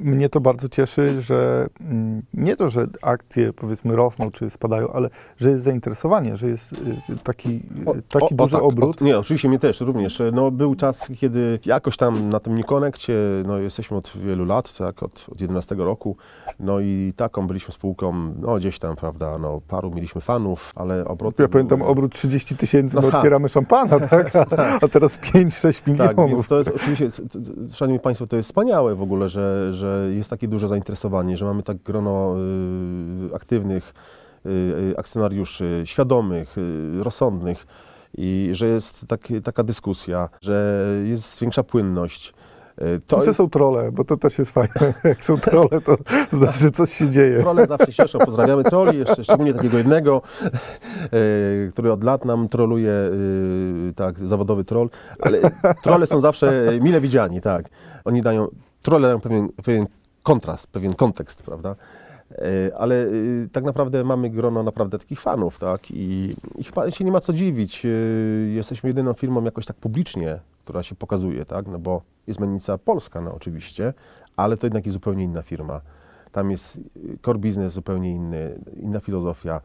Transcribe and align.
Mnie 0.00 0.28
to 0.28 0.40
bardzo 0.40 0.68
cieszy, 0.68 1.22
że 1.22 1.66
mm, 1.80 2.22
nie 2.34 2.56
to, 2.56 2.68
że 2.68 2.86
akcje 3.02 3.52
powiedzmy 3.52 3.96
rosną 3.96 4.30
czy 4.30 4.50
spadają, 4.50 4.92
ale 4.92 5.08
że 5.36 5.50
jest 5.50 5.64
zainteresowanie, 5.64 6.36
że 6.36 6.48
jest 6.48 6.72
y, 6.72 6.76
taki, 7.24 7.62
O, 7.86 7.94
taki 8.08 8.34
o, 8.34 8.36
duży 8.36 8.56
o, 8.56 8.60
tak, 8.60 8.68
obrót. 8.68 9.02
O, 9.02 9.04
nie, 9.04 9.18
oczywiście 9.18 9.48
mnie 9.48 9.58
też 9.58 9.80
również. 9.80 10.22
No, 10.32 10.50
był 10.50 10.74
czas, 10.74 11.08
kiedy 11.18 11.58
jakoś 11.66 11.96
tam 11.96 12.28
na 12.28 12.40
tym 12.40 12.54
Nikonekcie, 12.54 13.14
no 13.46 13.58
jesteśmy 13.58 13.96
od 13.96 14.12
wielu 14.16 14.44
lat, 14.44 14.76
tak, 14.78 15.02
od, 15.02 15.26
od 15.32 15.40
11 15.40 15.74
roku, 15.74 16.16
no 16.60 16.80
i 16.80 17.12
taką 17.16 17.46
byliśmy 17.46 17.74
spółką, 17.74 18.12
no 18.40 18.56
gdzieś 18.56 18.78
tam, 18.78 18.96
prawda, 18.96 19.38
no 19.38 19.60
paru 19.68 19.90
mieliśmy 19.90 20.20
fanów, 20.20 20.72
ale 20.76 21.04
obroty 21.04 21.42
Ja 21.42 21.48
pamiętam 21.48 21.78
były- 21.78 21.90
obrót 21.90 22.12
30 22.12 22.56
tysięcy, 22.56 22.96
my 22.96 23.02
No, 23.02 23.08
otwieramy 23.08 23.48
szampana, 23.48 24.00
tak? 24.10 24.36
A, 24.36 24.46
a 24.82 24.88
teraz 24.88 25.20
5-6 25.20 25.78
Tak, 25.78 25.86
milionów. 25.88 26.30
więc 26.30 26.48
to 26.48 26.58
jest 26.58 26.70
oczywiście, 26.76 27.10
Szanowni 27.72 28.00
Państwo, 28.00 28.26
to 28.26 28.36
jest 28.36 28.48
wspaniałe 28.48 28.94
w 28.94 29.02
ogóle, 29.02 29.28
że, 29.28 29.71
że 29.74 30.08
jest 30.12 30.30
takie 30.30 30.48
duże 30.48 30.68
zainteresowanie, 30.68 31.36
że 31.36 31.44
mamy 31.44 31.62
tak 31.62 31.76
grono 31.76 32.34
y, 33.30 33.34
aktywnych 33.34 33.94
y, 34.46 34.50
y, 34.50 34.94
akcjonariuszy, 34.98 35.82
świadomych, 35.84 36.58
y, 36.58 37.02
rozsądnych 37.02 37.66
i 38.18 38.50
że 38.52 38.66
jest 38.66 39.06
tak, 39.08 39.28
taka 39.44 39.62
dyskusja, 39.64 40.28
że 40.40 40.84
jest 41.04 41.40
większa 41.40 41.62
płynność. 41.62 42.34
Y, 42.82 43.00
To 43.06 43.24
jest, 43.24 43.36
są 43.36 43.50
trole, 43.50 43.92
bo 43.92 44.04
to 44.04 44.16
też 44.16 44.38
jest 44.38 44.52
fajne. 44.52 44.94
Jak 45.04 45.24
są 45.24 45.38
trole, 45.38 45.80
to 45.84 45.96
znaczy, 46.38 46.58
że 46.58 46.70
coś 46.70 46.92
się 46.92 47.08
dzieje. 47.08 47.40
Trole 47.40 47.66
zawsze 47.66 47.86
się 47.86 47.92
cieszą, 48.02 48.18
pozdrawiamy 48.18 48.64
troli, 48.64 48.98
jeszcze 48.98 49.24
szczególnie 49.24 49.54
takiego 49.54 49.78
jednego, 49.78 50.22
e, 50.44 51.08
który 51.72 51.92
od 51.92 52.04
lat 52.04 52.24
nam 52.24 52.48
troluje, 52.48 52.92
tak, 53.96 54.18
zawodowy 54.18 54.64
troll, 54.64 54.90
ale 55.20 55.38
trole 55.82 56.06
są 56.06 56.20
zawsze 56.20 56.64
mile 56.80 57.00
widziani, 57.00 57.40
tak. 57.40 57.68
Oni 58.04 58.22
dają, 58.22 58.48
trole 58.82 59.08
dają 59.08 59.20
pewien, 59.20 59.48
pewien 59.48 59.86
kontrast, 60.22 60.66
pewien 60.66 60.94
kontekst, 60.94 61.42
prawda. 61.42 61.76
E, 62.32 62.76
Ale 62.76 63.04
e, 63.04 63.08
tak 63.52 63.64
naprawdę 63.64 64.04
mamy 64.04 64.30
grono 64.30 64.62
naprawdę 64.62 64.98
takich 64.98 65.20
fanów, 65.20 65.58
tak, 65.58 65.90
i, 65.90 66.34
i 66.58 66.64
chyba 66.64 66.90
się 66.90 67.04
nie 67.04 67.12
ma 67.12 67.20
co 67.20 67.32
dziwić. 67.32 67.86
E, 67.86 67.88
Jesteśmy 68.48 68.90
jedyną 68.90 69.12
firmą 69.12 69.44
jakoś 69.44 69.66
tak 69.66 69.76
publicznie, 69.76 70.38
która 70.64 70.82
się 70.82 70.94
pokazuje, 70.94 71.44
tak, 71.44 71.66
no 71.68 71.78
bo 71.78 72.00
jest 72.26 72.40
mennica 72.40 72.78
polska, 72.78 73.20
no 73.20 73.34
oczywiście, 73.34 73.94
ale 74.36 74.56
to 74.56 74.66
jednak 74.66 74.86
jest 74.86 74.94
zupełnie 74.94 75.24
inna 75.24 75.42
firma. 75.42 75.80
Tam 76.32 76.50
jest 76.50 76.78
core 77.24 77.38
business 77.38 77.72
zupełnie 77.72 78.10
inny, 78.10 78.58
inna 78.80 79.00
filozofia, 79.00 79.60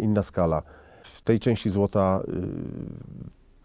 inna 0.00 0.22
skala. 0.22 0.62
W 1.02 1.22
tej 1.22 1.40
części 1.40 1.70
złota, 1.70 2.20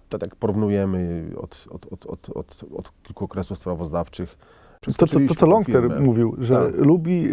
tak 0.10 0.22
jak 0.22 0.36
porównujemy 0.36 1.32
od, 1.38 1.66
od, 1.70 1.86
od, 1.94 2.06
od, 2.06 2.30
od, 2.30 2.64
od 2.76 2.92
kilku 3.04 3.26
okresów 3.26 3.58
sprawozdawczych, 3.58 4.38
To, 4.82 4.92
co, 4.92 4.98
to, 4.98 5.06
przeskoczyliśmy 5.06 5.36
co 5.36 5.46
Longter 5.48 6.02
mówił, 6.02 6.36
że 6.40 6.56
Tak. 6.56 6.86
lubi 6.86 7.28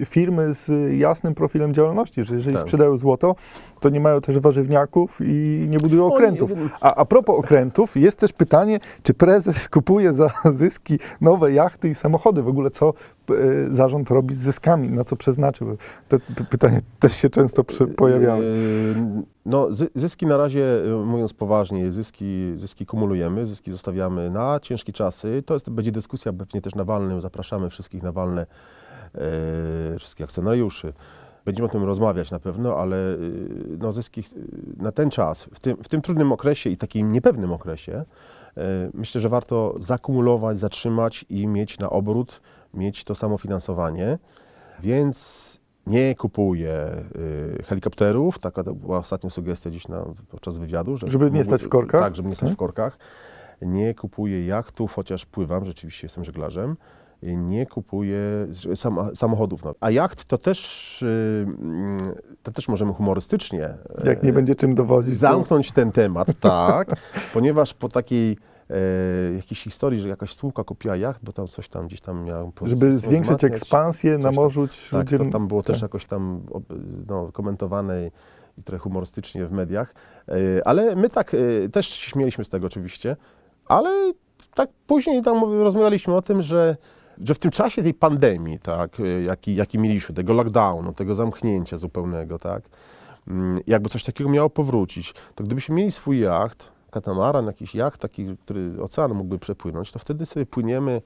y, 0.00 0.04
firmy 0.06 0.54
z 0.54 0.70
jasnym 0.98 1.34
profilem 1.34 1.74
działalności, 1.74 2.22
że 2.22 2.34
jeżeli 2.34 2.56
Tak. 2.56 2.66
sprzedają 2.66 2.98
złoto, 2.98 3.34
to 3.80 3.88
nie 3.88 4.00
mają 4.00 4.20
też 4.20 4.38
warzywniaków 4.38 5.18
i 5.24 5.66
nie 5.70 5.78
budują 5.78 6.06
okrętów. 6.06 6.52
A, 6.80 6.94
a 6.94 7.04
propos 7.04 7.38
okrętów, 7.38 7.96
jest 7.96 8.18
też 8.18 8.32
pytanie, 8.32 8.80
czy 9.02 9.14
prezes 9.14 9.68
kupuje 9.74 10.12
za 10.12 10.30
zyski 10.50 10.98
nowe 11.20 11.52
jachty 11.52 11.88
i 11.88 11.94
samochody? 11.94 12.42
W 12.42 12.48
ogóle 12.48 12.70
co 12.70 12.94
zarząd 13.70 14.10
robi 14.10 14.34
z 14.34 14.38
zyskami, 14.38 14.88
na 14.90 15.04
co 15.04 15.16
przeznaczył? 15.16 15.76
Te 16.08 16.18
pytanie 16.50 16.80
też 16.98 17.12
się 17.16 17.30
często 17.30 17.64
pojawiały. 17.96 18.44
Yy, 18.44 19.22
No, 19.46 19.74
zy- 19.74 19.88
zyski 19.94 20.26
na 20.26 20.36
razie, 20.36 20.66
mówiąc 21.04 21.32
poważnie, 21.32 21.92
zyski, 21.92 22.52
zyski 22.56 22.86
kumulujemy, 22.86 23.46
zyski 23.46 23.70
zostawiamy 23.72 24.30
na 24.30 24.60
ciężkie 24.60 24.92
czasy. 24.92 25.42
To 25.46 25.54
jest, 25.54 25.70
będzie 25.70 25.92
dyskusja 25.92 26.32
pewnie 26.32 26.62
też 26.62 26.74
na 26.74 26.84
walnym. 26.84 27.20
Zapraszamy 27.20 27.70
wszystkich 27.70 28.02
na 28.02 28.12
walne, 28.12 28.46
wszystkich 29.98 30.24
akcjonariuszy. 30.24 30.92
Będziemy 31.44 31.66
o 31.68 31.72
tym 31.72 31.84
rozmawiać 31.84 32.30
na 32.30 32.38
pewno, 32.38 32.76
ale 32.76 32.96
no, 33.78 33.92
zyski 33.92 34.24
na 34.76 34.92
ten 34.92 35.10
czas, 35.10 35.44
w 35.54 35.60
tym, 35.60 35.76
w 35.76 35.88
tym 35.88 36.02
trudnym 36.02 36.32
okresie 36.32 36.70
i 36.70 36.76
takim 36.76 37.12
niepewnym 37.12 37.52
okresie, 37.52 38.04
myślę, 38.94 39.20
że 39.20 39.28
warto 39.28 39.74
zakumulować, 39.80 40.58
zatrzymać 40.58 41.24
i 41.28 41.46
mieć 41.46 41.78
na 41.78 41.90
obrót, 41.90 42.40
mieć 42.76 43.04
to 43.04 43.14
samo 43.14 43.38
finansowanie. 43.38 44.18
Więc 44.80 45.46
nie 45.86 46.14
kupuję 46.14 46.86
y, 47.60 47.62
helikopterów, 47.62 48.38
taka 48.38 48.64
to 48.64 48.74
była 48.74 48.98
ostatnia 48.98 49.30
sugestia 49.30 49.70
dziś 49.70 49.88
na, 49.88 50.04
podczas 50.28 50.58
wywiadu. 50.58 50.96
Że 50.96 51.06
Żeby 51.06 51.30
nie 51.30 51.44
stać 51.44 51.62
w 51.62 51.68
korkach? 51.68 52.02
Tak, 52.02 52.16
żeby 52.16 52.28
nie 52.28 52.34
stać 52.34 52.52
w 52.52 52.56
korkach. 52.56 52.98
Nie 53.62 53.94
kupuję 53.94 54.46
jachtów, 54.46 54.94
chociaż 54.94 55.26
pływam, 55.26 55.64
rzeczywiście 55.64 56.04
jestem 56.06 56.24
żeglarzem. 56.24 56.76
Y, 57.22 57.36
Nie 57.36 57.66
kupuję 57.66 58.18
że- 58.52 58.76
sam, 58.76 58.98
samochodów. 59.14 59.64
No. 59.64 59.74
A 59.80 59.90
jacht 59.90 60.24
to 60.24 60.38
też, 60.38 61.02
y, 61.02 61.46
mm, 61.58 62.14
to 62.42 62.52
też 62.52 62.68
możemy 62.68 62.92
humorystycznie 62.92 63.74
Jak 64.04 64.22
nie 64.22 64.30
e, 64.30 64.32
będzie 64.32 64.54
czym 64.54 64.74
dowodzić, 64.74 65.14
to 65.14 65.20
zamknąć 65.20 65.72
ten 65.72 65.92
temat, 65.92 66.28
tak, 66.40 66.88
ponieważ 67.34 67.74
po 67.74 67.88
takiej 67.88 68.36
e, 68.70 69.34
jakiejś 69.36 69.62
historii, 69.62 70.00
że 70.00 70.08
jakaś 70.08 70.32
spółka 70.32 70.64
kupiła 70.64 70.96
jacht, 70.96 71.24
bo 71.24 71.32
tam 71.32 71.46
coś 71.46 71.68
tam 71.68 71.86
gdzieś 71.86 72.00
tam 72.00 72.24
miał 72.24 72.52
żeby 72.62 72.98
zwiększyć 72.98 73.36
wzmacniać. 73.36 73.52
ekspansję, 73.52 74.14
coś 74.14 74.22
tam. 74.22 74.34
namorzyć 74.34 74.90
Tak, 74.90 75.08
to 75.08 75.24
tam 75.32 75.48
było 75.48 75.62
też 75.62 75.76
tak. 75.76 75.82
jakoś 75.82 76.04
tam 76.04 76.42
no, 77.08 77.32
komentowane 77.32 78.10
i 78.58 78.62
trochę 78.62 78.82
humorystycznie 78.82 79.46
w 79.46 79.52
mediach. 79.52 79.94
E, 80.28 80.32
Ale 80.68 80.96
my 80.96 81.08
tak 81.08 81.34
e, 81.34 81.68
też 81.68 81.88
się 81.88 82.10
śmieliśmy 82.10 82.44
z 82.44 82.48
tego 82.48 82.66
oczywiście, 82.66 83.16
ale 83.66 84.12
tak 84.54 84.70
później 84.86 85.22
tam 85.22 85.60
rozmawialiśmy 85.62 86.14
o 86.14 86.22
tym, 86.22 86.42
że, 86.42 86.76
że 87.24 87.34
w 87.34 87.38
tym 87.38 87.50
czasie 87.50 87.82
tej 87.82 87.94
pandemii, 87.94 88.58
tak, 88.58 89.00
e, 89.00 89.22
jaki, 89.22 89.54
jaki 89.54 89.78
mieliśmy, 89.78 90.14
tego 90.14 90.32
lockdownu, 90.32 90.92
tego 90.92 91.14
zamknięcia 91.14 91.76
zupełnego, 91.76 92.38
tak, 92.38 92.62
mm, 93.28 93.60
jakby 93.66 93.88
coś 93.88 94.04
takiego 94.04 94.30
miało 94.30 94.50
powrócić, 94.50 95.14
to 95.34 95.44
gdybyśmy 95.44 95.74
mieli 95.74 95.92
swój 95.92 96.20
jacht, 96.20 96.75
katamaran, 96.90 97.46
jakiś 97.46 97.74
jacht 97.74 98.00
taki, 98.00 98.36
który 98.36 98.82
ocean 98.82 99.14
mógłby 99.14 99.38
przepłynąć, 99.38 99.92
to 99.92 99.98
wtedy 99.98 100.26
sobie 100.26 100.46
płyniemy 100.46 101.02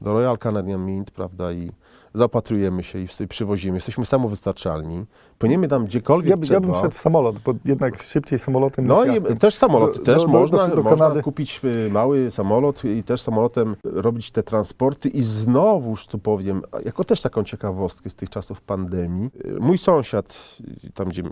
do 0.00 0.12
Royal 0.12 0.38
Canadian 0.38 0.86
Mint, 0.86 1.10
prawda, 1.10 1.52
i 1.52 1.72
zaopatrujemy 2.14 2.82
się 2.84 2.98
i 2.98 3.08
sobie 3.08 3.28
przywozimy. 3.28 3.76
Jesteśmy 3.76 4.06
samowystarczalni. 4.06 5.04
Płyniemy 5.38 5.68
tam 5.68 5.84
gdziekolwiek 5.86 6.30
Ja, 6.30 6.36
by- 6.36 6.46
trzeba. 6.46 6.66
ja 6.66 6.72
bym 6.72 6.82
szedł 6.82 6.94
w 6.94 6.98
samolot, 6.98 7.38
bo 7.38 7.52
jednak 7.64 8.02
szybciej 8.02 8.38
samolotem 8.38 8.86
No 8.86 9.04
i 9.04 9.14
jachtem. 9.14 9.38
też 9.38 9.54
samolot, 9.54 9.98
Do- 9.98 10.04
też 10.04 10.22
do- 10.22 10.28
można, 10.28 10.68
do- 10.68 10.76
do 10.76 10.82
można 10.82 11.22
kupić 11.22 11.60
y, 11.64 11.90
mały 11.92 12.30
samolot 12.30 12.84
i 12.84 13.04
też 13.04 13.20
samolotem 13.20 13.76
robić 13.84 14.30
te 14.30 14.42
transporty 14.42 15.08
i 15.08 15.22
znowuż 15.22 16.06
tu 16.06 16.18
powiem, 16.18 16.62
jako 16.84 17.04
też 17.04 17.20
taką 17.20 17.44
ciekawostkę 17.44 18.10
z 18.10 18.14
tych 18.14 18.30
czasów 18.30 18.60
pandemii, 18.60 19.30
y, 19.46 19.60
mój 19.60 19.78
sąsiad, 19.78 20.58
y, 20.84 20.92
tam 20.92 21.08
gdzie, 21.08 21.22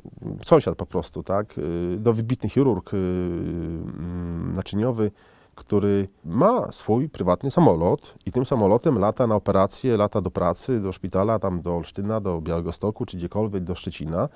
sąsiad 0.44 0.74
po 0.76 0.86
prostu, 0.86 1.22
tak, 1.22 1.54
do 1.98 2.12
wybitny 2.12 2.48
chirurg 2.50 2.90
mm, 2.94 4.52
naczyniowy, 4.56 5.10
który 5.54 6.08
ma 6.24 6.72
swój 6.72 7.08
prywatny 7.08 7.50
samolot 7.50 8.14
i 8.26 8.32
tym 8.32 8.46
samolotem 8.46 8.98
lata 8.98 9.26
na 9.26 9.34
operacje, 9.34 9.96
lata 9.96 10.20
do 10.20 10.30
pracy, 10.30 10.80
do 10.80 10.92
szpitala, 10.92 11.38
tam 11.38 11.60
do 11.60 11.76
Olsztyna, 11.76 12.20
do 12.20 12.40
Białegostoku, 12.40 13.06
czy 13.06 13.16
gdziekolwiek, 13.16 13.64
do 13.64 13.74
Szczecina. 13.74 14.28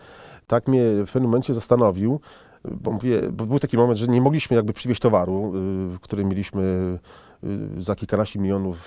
Tak 0.47 0.69
mnie 0.69 0.81
w 1.07 1.13
pewnym 1.13 1.31
momencie 1.31 1.55
zastanowił, 1.55 2.21
bo, 2.65 2.93
mówię, 2.93 3.23
bo 3.33 3.47
był 3.47 3.59
taki 3.59 3.77
moment, 3.77 3.99
że 3.99 4.07
nie 4.07 4.21
mogliśmy 4.21 4.57
jakby 4.57 4.73
przywieźć 4.73 5.01
towaru, 5.01 5.53
y, 5.95 5.99
który 5.99 6.25
mieliśmy 6.25 6.99
y, 7.45 7.83
za 7.83 7.95
kilkanaście 7.95 8.39
milionów 8.39 8.79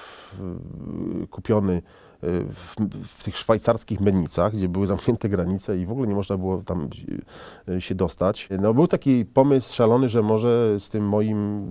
y, 1.23 1.27
kupiony 1.27 1.81
w, 2.21 2.75
w 3.07 3.23
tych 3.23 3.37
szwajcarskich 3.37 3.99
mennicach, 3.99 4.53
gdzie 4.53 4.69
były 4.69 4.87
zamknięte 4.87 5.29
granice 5.29 5.77
i 5.77 5.85
w 5.85 5.91
ogóle 5.91 6.07
nie 6.07 6.15
można 6.15 6.37
było 6.37 6.61
tam 6.65 6.89
y, 7.69 7.81
się 7.81 7.95
dostać. 7.95 8.49
No 8.61 8.73
był 8.73 8.87
taki 8.87 9.25
pomysł 9.25 9.75
szalony, 9.75 10.09
że 10.09 10.21
może 10.21 10.79
z 10.79 10.89
tym 10.89 11.07
moim 11.07 11.65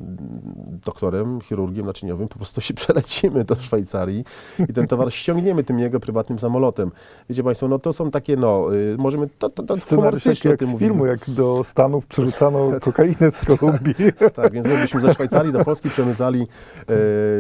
doktorem, 0.85 1.41
chirurgiem 1.41 1.87
naczyniowym 1.87 2.29
po 2.29 2.37
prostu 2.37 2.61
się 2.61 2.75
przelecimy 2.83 3.45
do 3.45 3.55
Szwajcarii 3.55 4.25
i 4.69 4.73
ten 4.73 4.87
towar 4.87 5.13
ściągniemy 5.13 5.65
tym 5.65 5.79
jego 5.79 6.01
prywatnym 6.01 6.39
samolotem. 6.39 6.91
Wiecie 7.31 7.43
Państwo, 7.43 7.69
no 7.69 7.79
to 7.79 7.93
są 7.93 8.11
takie, 8.11 8.37
no, 8.37 8.75
y, 8.75 8.97
możemy, 8.99 9.29
to, 9.39 9.49
to, 9.51 9.63
to 9.63 9.75
humorystycznie 9.89 10.51
jak 10.51 10.65
z 10.65 10.79
filmu, 10.79 11.07
jak 11.07 11.31
do 11.31 11.65
Stanów 11.65 12.07
przerzucano 12.07 12.71
kokainę 12.81 13.31
z 13.31 13.45
Kolumbii. 13.45 13.95
Tak, 14.35 14.53
więc 14.53 14.67
my 14.67 14.83
byśmy 14.83 15.01
ze 15.01 15.15
Szwajcarii 15.15 15.53
do 15.53 15.65
Polski 15.65 15.91
przemycali 15.91 16.47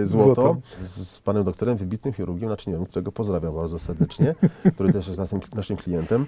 e, 0.02 0.06
złoto, 0.06 0.43
Złoto. 0.43 0.56
Z, 0.81 1.08
z 1.08 1.19
panem 1.19 1.44
doktorem, 1.44 1.76
wybitnym 1.76 2.14
chirurgiem 2.14 2.49
naczyniowym, 2.49 2.87
którego 2.99 3.12
pozdrawiam 3.12 3.55
bardzo 3.55 3.79
serdecznie, 3.79 4.35
który 4.75 4.93
też 4.93 5.06
jest 5.06 5.19
naszym, 5.19 5.41
naszym 5.55 5.77
klientem. 5.77 6.27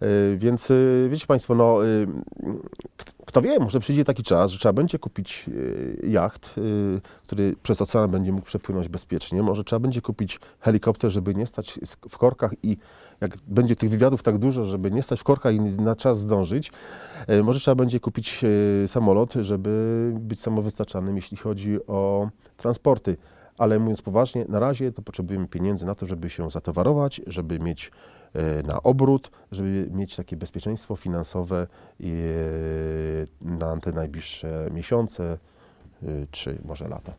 E, 0.00 0.36
więc 0.36 0.70
e, 0.70 0.74
wiecie 1.08 1.26
Państwo, 1.26 1.54
no, 1.54 1.86
e, 1.86 1.88
kto 3.26 3.42
wie, 3.42 3.58
może 3.58 3.80
przyjdzie 3.80 4.04
taki 4.04 4.22
czas, 4.22 4.50
że 4.50 4.58
trzeba 4.58 4.72
będzie 4.72 4.98
kupić 4.98 5.46
jacht, 6.08 6.54
który 7.22 7.54
przez 7.62 7.82
ocean 7.82 8.10
będzie 8.10 8.32
mógł 8.32 8.46
przepłynąć 8.46 8.88
bezpiecznie. 8.88 9.42
Może 9.42 9.64
trzeba 9.64 9.80
będzie 9.80 10.00
kupić 10.00 10.40
helikopter, 10.60 11.10
żeby 11.10 11.34
nie 11.34 11.46
stać 11.46 11.80
w 12.08 12.18
korkach 12.18 12.50
i 12.62 12.76
jak 13.20 13.36
będzie 13.48 13.76
tych 13.76 13.90
wywiadów 13.90 14.22
tak 14.22 14.38
dużo, 14.38 14.64
żeby 14.64 14.90
nie 14.90 15.02
stać 15.02 15.20
w 15.20 15.24
korkach 15.24 15.54
i 15.54 15.60
na 15.60 15.96
czas 15.96 16.18
zdążyć, 16.20 16.72
może 17.42 17.60
trzeba 17.60 17.74
będzie 17.74 18.00
kupić 18.00 18.40
samolot, 18.86 19.32
żeby 19.32 20.12
być 20.14 20.40
samowystarczalnym, 20.40 21.16
jeśli 21.16 21.36
chodzi 21.36 21.86
o 21.86 22.28
transporty. 22.56 23.16
Ale 23.58 23.78
mówiąc 23.78 24.02
poważnie, 24.02 24.44
na 24.48 24.58
razie 24.58 24.92
to 24.92 25.02
potrzebujemy 25.02 25.48
pieniędzy 25.48 25.86
na 25.86 25.94
to, 25.94 26.06
żeby 26.06 26.30
się 26.30 26.50
zatowarować, 26.50 27.20
żeby 27.26 27.58
mieć 27.58 27.90
e, 28.32 28.62
na 28.62 28.82
obrót, 28.82 29.30
żeby 29.52 29.88
mieć 29.92 30.16
takie 30.16 30.36
bezpieczeństwo 30.36 30.96
finansowe 30.96 31.66
e, 32.00 32.06
na 33.40 33.76
te 33.76 33.92
najbliższe 33.92 34.68
miesiące 34.74 35.38
e, 36.02 36.06
czy 36.30 36.58
może 36.64 36.88
lata. 36.88 37.12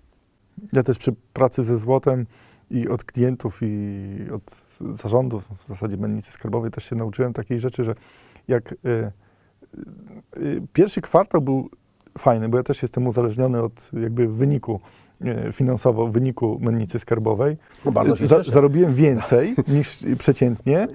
Ja 0.74 0.84
też 0.84 0.98
przy 0.98 1.14
pracy 1.34 1.64
ze 1.64 1.78
złotem 1.78 2.26
i 2.70 2.88
od 2.88 3.04
klientów, 3.04 3.60
i 3.62 4.32
od 4.32 4.56
zarządów, 4.80 5.48
w 5.64 5.68
zasadzie 5.68 5.98
mennicy 5.98 6.32
skarbowej 6.32 6.72
też 6.72 6.84
się 6.84 6.96
nauczyłem 6.96 7.34
takiej 7.34 7.60
rzeczy, 7.60 7.84
że 7.84 7.96
jak 8.48 8.76
pierwszy 10.74 11.02
kwartał 11.02 11.42
był 11.42 11.70
fajny, 12.18 12.50
bo 12.50 12.58
ja 12.58 12.64
też 12.64 12.82
jestem 12.82 13.08
uzależniony 13.08 13.64
od 13.64 13.92
jakby 14.02 14.28
wyniku 14.28 14.80
finansowo, 15.52 16.08
wyniku 16.08 16.60
mennicy 16.62 17.00
skarbowej. 17.00 17.58
No 17.86 17.92
bardzo 17.92 18.16
się 18.16 18.28
Za, 18.28 18.38
cieszę. 18.38 18.52
zarobiłem 18.52 18.94
więcej 18.94 19.56
niż 19.68 20.04
przeciętnie. 20.18 20.88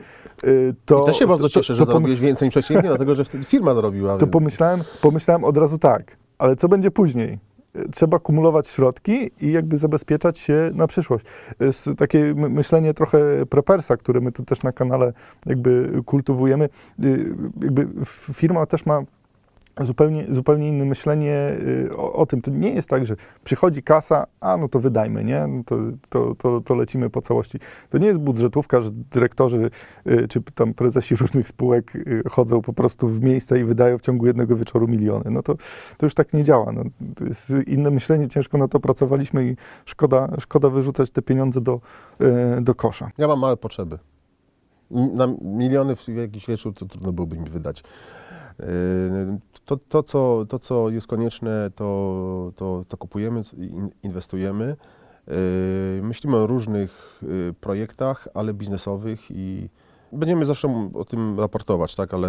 y, 0.45 0.75
To, 0.85 1.03
I 1.03 1.07
też 1.07 1.17
się 1.19 1.27
bardzo 1.27 1.49
cieszę, 1.49 1.75
że 1.75 1.81
to, 1.81 1.87
to, 1.87 1.93
zarobiłeś 1.93 2.21
więcej 2.21 2.47
niż 2.49 2.53
przeciętnie, 2.53 2.89
dlatego 2.95 3.15
że 3.15 3.25
wtedy 3.25 3.45
firma 3.45 3.75
zarobiła. 3.75 4.13
to 4.13 4.19
więc- 4.27 4.33
pomyślałem, 4.33 4.81
pomyślałem 5.03 5.45
od 5.45 5.57
razu 5.57 5.79
tak, 5.79 6.17
ale 6.39 6.57
co 6.57 6.69
będzie 6.69 6.91
później? 6.91 7.39
Y, 7.77 7.89
Trzeba 7.93 8.19
kumulować 8.19 8.69
środki 8.69 9.31
i 9.41 9.53
jakby 9.53 9.79
zabezpieczać 9.79 10.39
się 10.39 10.71
na 10.75 10.87
przyszłość. 10.87 11.25
Jest 11.61 11.89
takie 11.97 12.35
my- 12.37 12.49
myślenie 12.49 12.95
trochę 12.95 13.47
prepersa, 13.47 13.97
które 13.97 14.21
my 14.21 14.33
tu 14.33 14.45
też 14.45 14.63
na 14.63 14.73
kanale 14.73 15.13
jakby 15.47 15.91
kultywujemy. 16.07 16.69
Jakby 17.63 17.89
firma 18.33 18.67
też 18.67 18.87
ma 18.87 19.03
zupełnie, 19.85 20.27
zupełnie 20.31 20.69
inne 20.69 20.85
myślenie 20.85 21.57
y, 21.89 21.97
o, 21.97 22.13
o 22.13 22.27
tym. 22.27 22.43
To 22.43 22.51
nie 22.51 22.71
jest 22.71 22.89
tak, 22.89 23.07
że 23.07 23.17
przychodzi 23.45 23.83
kasa, 23.83 24.27
a 24.41 24.57
no 24.57 24.69
to 24.69 24.81
wydajmy, 24.81 25.25
nie? 25.25 25.47
No 25.47 25.63
to, 25.65 25.77
to, 26.09 26.35
to, 26.35 26.61
to 26.61 26.75
lecimy 26.75 27.11
po 27.11 27.21
całości. 27.21 27.59
To 27.91 27.99
nie 27.99 28.07
jest 28.07 28.19
budżetówka, 28.19 28.81
że 28.81 28.91
dyrektorzy 28.93 29.71
y, 30.07 30.29
czy 30.29 30.43
tam 30.43 30.75
prezesi 30.75 31.17
różnych 31.17 31.49
spółek 31.49 31.97
y, 31.97 32.23
chodzą 32.31 32.63
po 32.63 32.73
prostu 32.73 33.09
w 33.09 33.23
miejsca 33.23 33.57
i 33.57 33.65
wydają 33.65 33.99
w 33.99 34.01
ciągu 34.01 34.27
jednego 34.27 34.57
wieczoru 34.57 34.89
miliony. 34.89 35.31
No 35.31 35.43
to, 35.43 35.55
to 35.97 36.07
już 36.07 36.15
tak 36.15 36.33
nie 36.33 36.45
działa. 36.45 36.73
No, 36.73 36.83
to 37.15 37.25
jest 37.25 37.53
inne 37.67 37.91
myślenie, 37.91 38.29
ciężko 38.29 38.59
na 38.59 38.69
to 38.69 38.81
pracowaliśmy 38.81 39.45
i 39.45 39.57
szkoda, 39.85 40.29
szkoda 40.41 40.71
wyrzucać 40.71 41.11
te 41.11 41.23
pieniądze 41.23 41.61
do, 41.61 41.81
do 42.61 42.75
kosza. 42.75 43.11
Ja 43.19 43.29
mam 43.29 43.39
małe 43.39 43.57
potrzeby. 43.57 43.99
Na 44.91 45.29
miliony 45.43 45.97
w 45.97 46.09
jakiś 46.09 46.47
wieczór 46.47 46.75
to 46.75 46.87
trudno 46.87 47.13
byłoby 47.13 47.39
mi 47.39 47.51
wydać. 47.51 47.83
Yy, 48.59 49.39
To, 49.69 49.77
to, 49.77 50.03
co, 50.03 50.45
to 50.49 50.59
co 50.59 50.91
jest 50.91 51.07
konieczne, 51.07 51.71
to, 51.77 52.53
to, 52.57 52.85
to 52.89 52.97
kupujemy, 52.97 53.43
inwestujemy. 54.03 54.77
Yy, 55.27 55.35
Myślimy 56.03 56.37
o 56.37 56.47
różnych 56.47 57.21
yy, 57.23 57.55
projektach, 57.61 58.29
ale 58.35 58.55
biznesowych 58.55 59.21
i 59.31 59.69
będziemy 60.13 60.45
zresztą 60.45 60.91
o 60.95 61.05
tym 61.05 61.41
raportować, 61.41 61.95
tak, 61.95 62.15
ale 62.15 62.29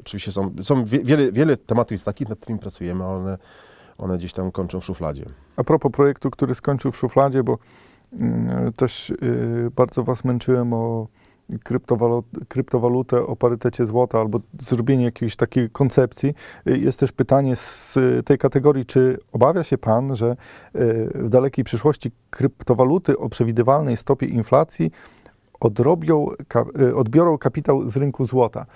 oczywiście 0.00 0.32
są, 0.32 0.50
są 0.62 0.84
wie- 0.84 1.04
wiele, 1.04 1.32
wiele 1.32 1.56
tematów 1.56 1.92
jest 1.92 2.04
takich, 2.04 2.28
nad 2.28 2.38
którymi 2.38 2.60
pracujemy, 2.60 3.04
ale 3.04 3.16
one, 3.16 3.38
one 3.98 4.18
gdzieś 4.18 4.32
tam 4.32 4.50
kończą 4.50 4.80
w 4.80 4.84
szufladzie. 4.84 5.24
A 5.56 5.64
propos 5.64 5.92
projektu, 5.92 6.30
który 6.30 6.54
skończył 6.54 6.92
w 6.92 6.96
szufladzie, 6.96 7.42
bo 7.42 7.58
mm, 8.12 8.72
też 8.72 9.10
y, 9.10 9.70
bardzo 9.76 10.02
Was 10.04 10.24
męczyłem 10.24 10.72
o 10.72 11.08
kryptowalut, 11.62 12.26
kryptowalutę, 12.48 13.26
o 13.26 13.36
parytecie 13.36 13.86
złota 13.86 14.20
albo 14.20 14.40
zrobienie 14.58 15.04
jakiejś 15.04 15.36
takiej 15.36 15.70
koncepcji. 15.70 16.34
Jest 16.66 17.00
też 17.00 17.12
pytanie 17.12 17.56
z 17.56 17.98
tej 18.24 18.38
kategorii, 18.38 18.84
czy 18.84 19.18
obawia 19.32 19.64
się 19.64 19.78
Pan, 19.78 20.16
że 20.16 20.36
y, 20.76 21.10
w 21.14 21.30
dalekiej 21.30 21.64
przyszłości 21.64 22.10
kryptowaluty 22.30 23.18
o 23.18 23.28
przewidywalnej 23.28 23.96
stopie 23.96 24.26
inflacji 24.26 24.90
odrobią, 25.60 26.28
y, 26.80 26.96
odbiorą 26.96 27.38
kapitał 27.38 27.90
z 27.90 27.96
rynku 27.96 28.26
złota? 28.26 28.66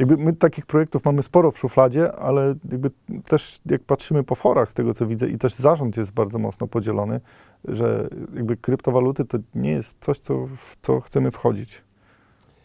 Jakby 0.00 0.16
my 0.16 0.32
takich 0.32 0.66
projektów 0.66 1.04
mamy 1.04 1.22
sporo 1.22 1.50
w 1.50 1.58
szufladzie, 1.58 2.12
ale 2.12 2.54
jakby 2.70 2.90
też 3.24 3.60
jak 3.66 3.82
patrzymy 3.82 4.24
po 4.24 4.34
forach 4.34 4.70
z 4.70 4.74
tego 4.74 4.94
co 4.94 5.06
widzę 5.06 5.28
i 5.28 5.38
też 5.38 5.54
zarząd 5.54 5.96
jest 5.96 6.12
bardzo 6.12 6.38
mocno 6.38 6.66
podzielony, 6.66 7.20
że 7.64 8.08
jakby 8.34 8.56
kryptowaluty 8.56 9.24
to 9.24 9.38
nie 9.54 9.70
jest 9.70 9.96
coś, 10.00 10.18
co, 10.18 10.46
w 10.56 10.76
co 10.82 11.00
chcemy 11.00 11.30
wchodzić. 11.30 11.84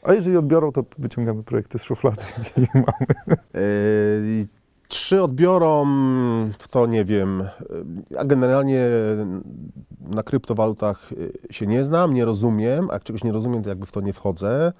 A 0.03 0.13
jeżeli 0.13 0.37
odbiorą, 0.37 0.71
to 0.71 0.83
wyciągamy 0.97 1.43
projekty 1.43 1.79
z 1.79 1.83
szuflady 1.83 2.21
i 2.57 2.65
mamy. 2.73 3.37
Yy, 3.53 4.47
Czy 4.87 5.23
odbiorą, 5.23 5.85
to 6.69 6.87
nie 6.87 7.05
wiem. 7.05 7.43
A 8.17 8.25
generalnie 8.25 8.85
na 10.01 10.23
kryptowalutach 10.23 11.11
yy, 11.11 11.31
się 11.51 11.65
nie 11.65 11.83
znam, 11.83 12.13
nie 12.13 12.25
rozumiem. 12.25 12.89
A 12.89 12.93
jak 12.93 13.03
czegoś 13.03 13.23
nie 13.23 13.31
rozumiem, 13.31 13.63
to 13.63 13.69
jakby 13.69 13.85
w 13.85 13.91
to 13.91 14.01
nie 14.01 14.13
wchodzę. 14.13 14.73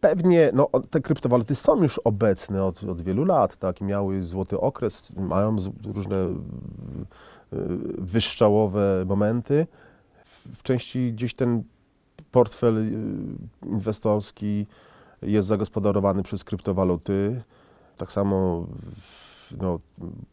Pewnie 0.00 0.50
no, 0.54 0.68
te 0.90 1.00
kryptowaluty 1.00 1.54
są 1.54 1.82
już 1.82 1.98
obecne 1.98 2.64
od, 2.64 2.84
od 2.84 3.02
wielu 3.02 3.24
lat, 3.24 3.56
tak? 3.56 3.80
Miały 3.80 4.22
złoty 4.22 4.60
okres, 4.60 5.12
mają 5.16 5.56
różne 5.84 6.16
wyszczałowe 7.98 9.04
momenty. 9.06 9.66
W, 10.54 10.62
części 10.62 11.12
gdzieś 11.12 11.34
ten 11.34 11.62
portfel 12.30 12.92
yy, 12.92 13.70
inwestorski 13.70 14.66
jest 15.22 15.48
zagospodarowany 15.48 16.22
przez 16.22 16.44
kryptowaluty. 16.44 17.42
Tak 17.96 18.12
samo, 18.12 18.66
no, 19.60 19.80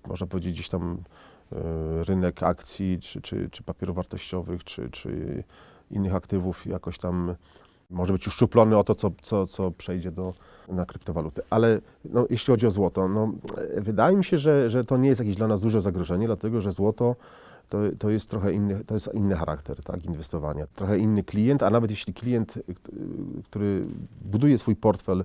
można 0.08 0.28
powiedzieć, 0.28 0.54
gdzieś 0.54 0.70
tam 0.70 0.98
e, 1.52 2.04
rynek 2.04 2.44
akcji, 2.44 3.00
czy, 3.00 3.22
czy, 3.22 3.50
czy 3.50 3.63
papierów 3.63 3.96
wartościowych, 3.96 4.63
czy, 4.63 4.90
czy 4.90 5.44
innych 5.92 6.16
aktywów 6.16 6.66
jakoś 6.66 6.98
tam 6.98 7.36
może 7.89 8.13
być 8.13 8.28
uszczuplony 8.28 8.78
o 8.78 8.84
to, 8.84 8.95
co, 8.95 9.12
co, 9.22 9.48
co 9.48 9.72
przejdzie 9.72 10.12
do, 10.12 10.34
na 10.67 10.86
kryptowaluty. 10.86 11.41
Ale 11.50 11.82
no, 12.06 12.25
jeśli 12.29 12.51
chodzi 12.51 12.67
o 12.67 12.72
złoto, 12.72 13.08
no, 13.08 13.32
wydaje 13.77 14.17
mi 14.17 14.24
się, 14.24 14.38
że, 14.38 14.70
że 14.70 14.84
to 14.84 14.98
nie 14.98 15.10
jest 15.10 15.20
jakieś 15.20 15.36
dla 15.36 15.48
nas 15.48 15.62
duże 15.62 15.82
zagrożenie, 15.82 16.25
dlatego 16.25 16.62
że 16.62 16.72
złoto 16.72 17.15
to, 17.70 17.77
to 18.00 18.10
jest 18.10 18.29
trochę 18.29 18.53
inny, 18.53 18.84
to 18.86 18.94
jest 18.94 19.10
inny 19.13 19.36
charakter 19.36 19.84
tak, 19.84 20.06
inwestowania, 20.06 20.67
trochę 20.75 21.00
inny 21.00 21.24
klient, 21.24 21.63
a 21.63 21.70
nawet 21.70 21.91
jeśli 21.91 22.13
klient, 22.13 22.60
który 23.44 23.86
buduje 24.22 24.58
swój 24.58 24.75
portfel, 24.75 25.24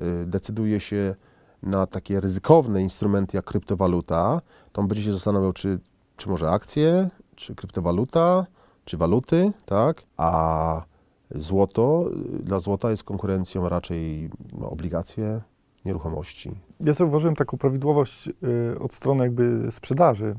y, 0.00 0.26
decyduje 0.26 0.80
się 0.80 1.14
na 1.62 1.86
takie 1.86 2.20
ryzykowne 2.20 2.82
instrumenty 2.82 3.36
jak 3.36 3.44
kryptowaluta, 3.44 4.40
to 4.72 4.80
on 4.80 4.88
będzie 4.88 5.02
się 5.02 5.12
zastanawiał, 5.12 5.52
czy, 5.52 5.78
czy 6.16 6.28
może 6.28 6.50
akcje, 6.50 7.08
czy 7.36 7.54
kryptowaluta, 7.54 8.46
czy 8.84 8.96
waluty, 8.96 9.52
tak? 9.66 10.02
A 10.16 10.89
złoto, 11.34 12.10
y, 12.40 12.42
dla 12.42 12.60
złota 12.60 12.90
jest 12.90 13.04
konkurencją 13.04 13.68
raczej 13.68 14.30
no, 14.52 14.70
obligacje, 14.70 15.40
nieruchomości. 15.84 16.50
Ja 16.80 16.92
zauważyłem 16.92 17.36
taką 17.36 17.58
prawidłowość 17.58 18.28
y, 18.28 18.32
od 18.80 18.94
strony 18.94 19.24
jakby 19.24 19.66
sprzedaży, 19.70 20.34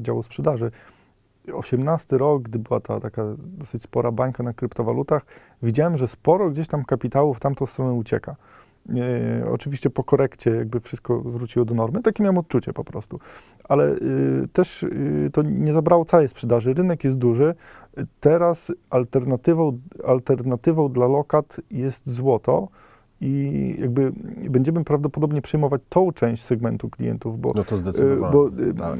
działu 0.00 0.22
sprzedaży. 0.22 0.70
18 1.52 2.18
rok, 2.18 2.42
gdy 2.42 2.58
była 2.58 2.80
ta 2.80 3.00
taka 3.00 3.22
dosyć 3.38 3.82
spora 3.82 4.12
bańka 4.12 4.42
na 4.42 4.52
kryptowalutach, 4.52 5.26
widziałem, 5.62 5.96
że 5.96 6.08
sporo 6.08 6.50
gdzieś 6.50 6.68
tam 6.68 6.84
kapitału 6.84 7.34
w 7.34 7.40
tamtą 7.40 7.66
stronę 7.66 7.92
ucieka. 7.92 8.36
E, 8.94 9.50
oczywiście 9.50 9.90
po 9.90 10.04
korekcie 10.04 10.50
jakby 10.50 10.80
wszystko 10.80 11.20
wróciło 11.20 11.64
do 11.64 11.74
normy, 11.74 12.02
takie 12.02 12.22
miałem 12.22 12.38
odczucie 12.38 12.72
po 12.72 12.84
prostu. 12.84 13.20
Ale 13.64 13.94
y, 13.94 14.48
też 14.52 14.82
y, 14.82 15.30
to 15.32 15.42
nie 15.42 15.72
zabrało 15.72 16.04
całej 16.04 16.28
sprzedaży. 16.28 16.74
Rynek 16.74 17.04
jest 17.04 17.16
duży. 17.16 17.54
Teraz 18.20 18.72
alternatywą, 18.90 19.78
alternatywą 20.04 20.88
dla 20.88 21.06
lokat 21.06 21.60
jest 21.70 22.10
złoto 22.10 22.68
i 23.20 23.74
jakby 23.78 24.12
będziemy 24.50 24.84
prawdopodobnie 24.84 25.42
przejmować 25.42 25.82
tą 25.88 26.12
część 26.12 26.42
segmentu 26.42 26.90
klientów, 26.90 27.40
bo 27.40 27.52
No 27.56 27.64
to 27.64 27.76
zdecydowanie. 27.76 28.32
Bo 28.32 28.50
tak. 28.78 28.98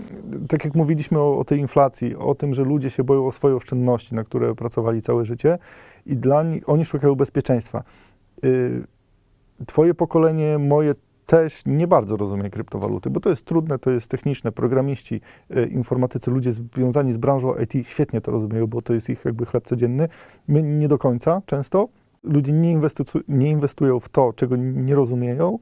tak 0.48 0.64
jak 0.64 0.74
mówiliśmy 0.74 1.18
o, 1.18 1.38
o 1.38 1.44
tej 1.44 1.58
inflacji, 1.58 2.16
o 2.16 2.34
tym, 2.34 2.54
że 2.54 2.64
ludzie 2.64 2.90
się 2.90 3.04
boją 3.04 3.26
o 3.26 3.32
swoje 3.32 3.56
oszczędności, 3.56 4.14
na 4.14 4.24
które 4.24 4.54
pracowali 4.54 5.02
całe 5.02 5.24
życie 5.24 5.58
i 6.06 6.16
dla 6.16 6.42
nich 6.42 6.68
oni 6.68 6.84
szukają 6.84 7.14
bezpieczeństwa. 7.14 7.82
Twoje 9.66 9.94
pokolenie, 9.94 10.58
moje 10.58 10.94
też 11.26 11.62
nie 11.66 11.86
bardzo 11.86 12.16
rozumie 12.16 12.50
kryptowaluty, 12.50 13.10
bo 13.10 13.20
to 13.20 13.30
jest 13.30 13.44
trudne, 13.44 13.78
to 13.78 13.90
jest 13.90 14.08
techniczne. 14.10 14.52
Programiści, 14.52 15.20
y, 15.56 15.66
informatycy, 15.66 16.30
ludzie 16.30 16.52
związani 16.52 17.12
z 17.12 17.16
branżą 17.16 17.54
IT 17.54 17.88
świetnie 17.88 18.20
to 18.20 18.30
rozumieją, 18.30 18.66
bo 18.66 18.82
to 18.82 18.94
jest 18.94 19.10
ich 19.10 19.24
jakby 19.24 19.46
chleb 19.46 19.64
codzienny. 19.64 20.08
My 20.48 20.62
nie 20.62 20.88
do 20.88 20.98
końca 20.98 21.42
często. 21.46 21.88
Ludzie 22.22 22.52
nie, 22.52 22.78
inwestu- 22.78 23.20
nie 23.28 23.50
inwestują 23.50 24.00
w 24.00 24.08
to, 24.08 24.32
czego 24.32 24.56
nie 24.56 24.94
rozumieją. 24.94 25.58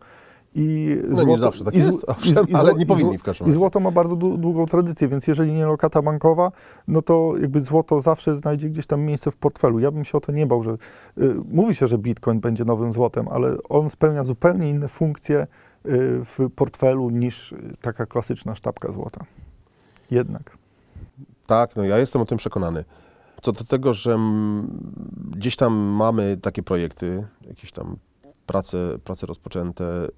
I 0.57 0.97
No 1.09 1.23
nie 1.25 1.39
zawsze 1.39 1.65
tak 1.65 1.75
i 1.75 1.79
jest, 1.79 2.05
owszem, 2.09 2.47
ale 2.53 2.73
zło- 2.73 2.77
nie 2.77 2.83
i 2.83 2.87
powinni 2.87 3.19
w 3.19 3.23
każdym 3.23 3.47
I 3.47 3.49
razie. 3.51 3.59
złoto 3.59 3.81
ma 3.81 3.91
bardzo 3.91 4.17
dłu- 4.17 4.39
długą 4.39 4.67
tradycję, 4.67 5.09
więc 5.09 5.27
jeżeli 5.27 5.53
nie 5.53 5.67
lokata 5.67 6.03
bankowa, 6.03 6.53
no 6.89 7.03
to 7.03 7.33
jakby 7.41 7.63
złoto 7.63 8.01
zawsze 8.01 8.37
znajdzie 8.39 8.69
gdzieś 8.69 8.87
tam 8.87 9.01
miejsce 9.01 9.31
w 9.31 9.37
portfelu. 9.37 9.79
Ja 9.79 9.91
bym 9.91 10.05
się 10.05 10.19
o 10.19 10.21
to 10.21 10.33
nie 10.33 10.47
bał, 10.47 10.63
że 10.63 10.71
y, 10.73 11.35
mówi 11.51 11.75
się, 11.75 11.89
że 11.89 11.99
bitcoin 11.99 12.41
będzie 12.41 12.65
nowym 12.65 12.93
złotem, 12.93 13.29
ale 13.31 13.57
on 13.69 13.91
spełnia 13.91 14.25
zupełnie 14.25 14.71
inne 14.71 14.89
funkcje 14.89 15.41
y, 15.43 15.47
w 16.25 16.39
portfelu 16.57 17.11
niż 17.11 17.53
y, 17.53 17.73
taka 17.81 18.07
klasyczna 18.07 18.55
sztabka 18.55 18.93
złota. 18.93 19.25
Jednak. 20.11 20.59
Tak, 21.47 21.77
no 21.77 21.85
ja 21.85 21.99
jestem 21.99 22.23
o 22.23 22.25
tym 22.25 22.39
przekonany. 22.39 22.85
Co 23.43 23.53
do 23.53 23.65
tego, 23.65 23.95
że 23.95 24.19
gdzieś 25.31 25.57
tam 25.57 25.73
mamy 25.75 26.37
takie 26.43 26.63
projekty, 26.63 27.27
jakieś 27.49 27.73
tam 27.73 27.97
prace, 28.47 28.79
prace 29.05 29.27
rozpoczęte 29.27 30.09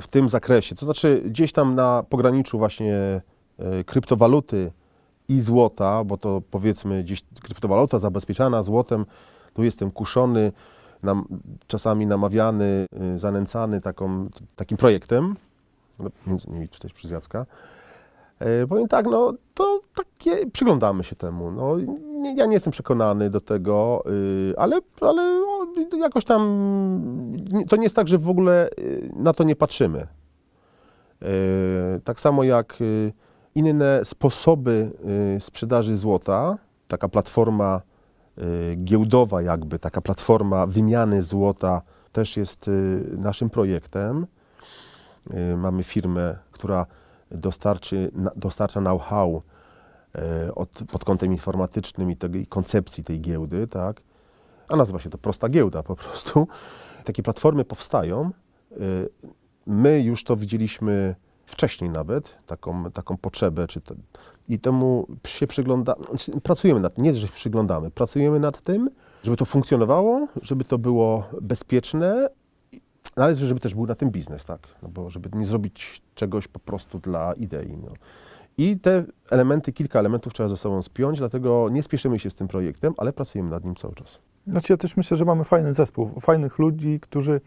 w 0.00 0.06
tym 0.06 0.28
zakresie, 0.28 0.74
to 0.74 0.84
znaczy 0.84 1.22
gdzieś 1.26 1.52
tam 1.52 1.74
na 1.74 2.02
pograniczu 2.08 2.58
właśnie 2.58 3.20
e, 3.58 3.84
kryptowaluty 3.84 4.72
i 5.28 5.40
złota, 5.40 6.04
bo 6.04 6.16
to 6.16 6.42
powiedzmy 6.50 7.02
gdzieś 7.02 7.22
kryptowaluta 7.42 7.98
zabezpieczana 7.98 8.62
złotem, 8.62 9.06
tu 9.54 9.62
jestem 9.62 9.90
kuszony, 9.90 10.52
nam, 11.02 11.24
czasami 11.66 12.06
namawiany, 12.06 12.86
y, 13.14 13.18
zanęcany 13.18 13.80
taką, 13.80 14.28
takim 14.56 14.76
projektem, 14.76 15.36
no, 15.98 16.10
między 16.26 16.48
innymi 16.48 16.68
tutaj 16.68 16.90
przez 16.94 17.10
Jacka. 17.10 17.46
E, 18.38 18.66
powiem 18.66 18.88
tak, 18.88 19.06
no 19.06 19.34
to 19.54 19.80
takie, 19.94 20.46
przyglądamy 20.50 21.04
się 21.04 21.16
temu. 21.16 21.50
No, 21.50 21.76
nie, 22.20 22.34
ja 22.36 22.46
nie 22.46 22.54
jestem 22.54 22.70
przekonany 22.70 23.30
do 23.30 23.40
tego, 23.40 24.04
y, 24.50 24.54
ale, 24.56 24.80
ale 25.00 25.43
jakoś 25.98 26.24
tam 26.24 26.40
to 27.68 27.76
nie 27.76 27.82
jest 27.82 27.96
tak, 27.96 28.08
że 28.08 28.18
w 28.18 28.30
ogóle 28.30 28.70
y, 28.78 29.10
na 29.16 29.32
to 29.32 29.44
nie 29.44 29.56
patrzymy. 29.56 30.06
E, 31.22 31.26
Tak 32.04 32.20
samo 32.20 32.44
jak 32.44 32.80
y, 32.80 33.12
inne 33.54 34.00
sposoby 34.04 34.90
y, 35.36 35.40
sprzedaży 35.40 35.96
złota, 35.96 36.58
taka 36.88 37.08
platforma 37.08 37.80
y, 38.38 38.76
giełdowa 38.76 39.42
jakby, 39.42 39.78
taka 39.78 40.00
platforma 40.00 40.66
wymiany 40.66 41.22
złota 41.22 41.82
też 42.12 42.36
jest 42.36 42.68
y, 42.68 43.04
naszym 43.18 43.50
projektem. 43.50 44.26
Y, 45.52 45.56
Mamy 45.56 45.82
firmę, 45.82 46.38
która 46.52 46.86
dostarczy, 47.30 48.10
dostarcza 48.36 48.80
know-how 48.80 49.42
od, 50.54 50.68
pod 50.92 51.04
kątem 51.04 51.32
informatycznym 51.32 52.10
i 52.10 52.16
tej 52.16 52.46
koncepcji 52.46 53.04
tej 53.04 53.20
giełdy, 53.20 53.66
tak? 53.66 54.00
A 54.68 54.76
nazywa 54.76 54.98
się 54.98 55.10
to 55.10 55.18
prosta 55.18 55.48
giełda 55.48 55.82
po 55.82 55.96
prostu. 55.96 56.48
Takie 57.04 57.22
platformy 57.22 57.64
powstają. 57.64 58.30
Y, 58.72 59.08
My 59.66 60.02
już 60.02 60.24
to 60.24 60.36
widzieliśmy 60.36 61.14
wcześniej 61.46 61.90
nawet, 61.90 62.34
taką, 62.46 62.90
taką 62.90 63.16
potrzebę, 63.16 63.66
czy 63.66 63.80
te, 63.80 63.94
i 64.48 64.58
temu 64.58 65.06
się 65.26 65.46
przygląda, 65.46 65.94
znaczy, 66.08 66.40
pracujemy 66.40 66.80
nad 66.80 66.94
tym, 66.94 67.04
nie, 67.04 67.14
że 67.14 67.26
się 67.26 67.32
przyglądamy, 67.32 67.90
pracujemy 67.90 68.40
nad 68.40 68.62
tym, 68.62 68.90
żeby 69.22 69.36
to 69.36 69.44
funkcjonowało, 69.44 70.28
żeby 70.42 70.64
to 70.64 70.78
było 70.78 71.24
bezpieczne, 71.40 72.28
ale 73.16 73.36
żeby 73.36 73.60
też 73.60 73.74
był 73.74 73.86
na 73.86 73.94
tym 73.94 74.10
biznes, 74.10 74.44
tak, 74.44 74.60
no 74.82 74.88
bo 74.88 75.10
żeby 75.10 75.38
nie 75.38 75.46
zrobić 75.46 76.02
czegoś 76.14 76.48
po 76.48 76.58
prostu 76.58 76.98
dla 76.98 77.32
idei, 77.32 77.76
no. 77.76 77.92
I 78.58 78.78
te 78.78 79.04
elementy, 79.30 79.72
kilka 79.72 79.98
elementów 79.98 80.34
trzeba 80.34 80.48
ze 80.48 80.56
sobą 80.56 80.82
spiąć, 80.82 81.18
dlatego 81.18 81.68
nie 81.68 81.82
spieszymy 81.82 82.18
się 82.18 82.30
z 82.30 82.34
tym 82.34 82.48
projektem, 82.48 82.94
ale 82.96 83.12
pracujemy 83.12 83.50
nad 83.50 83.64
nim 83.64 83.74
cały 83.74 83.94
czas. 83.94 84.18
Znaczy 84.46 84.72
ja 84.72 84.76
też 84.76 84.96
myślę, 84.96 85.16
że 85.16 85.24
mamy 85.24 85.44
fajny 85.44 85.74
zespół, 85.74 86.20
fajnych 86.20 86.58
ludzi, 86.58 87.00
którzy 87.00 87.40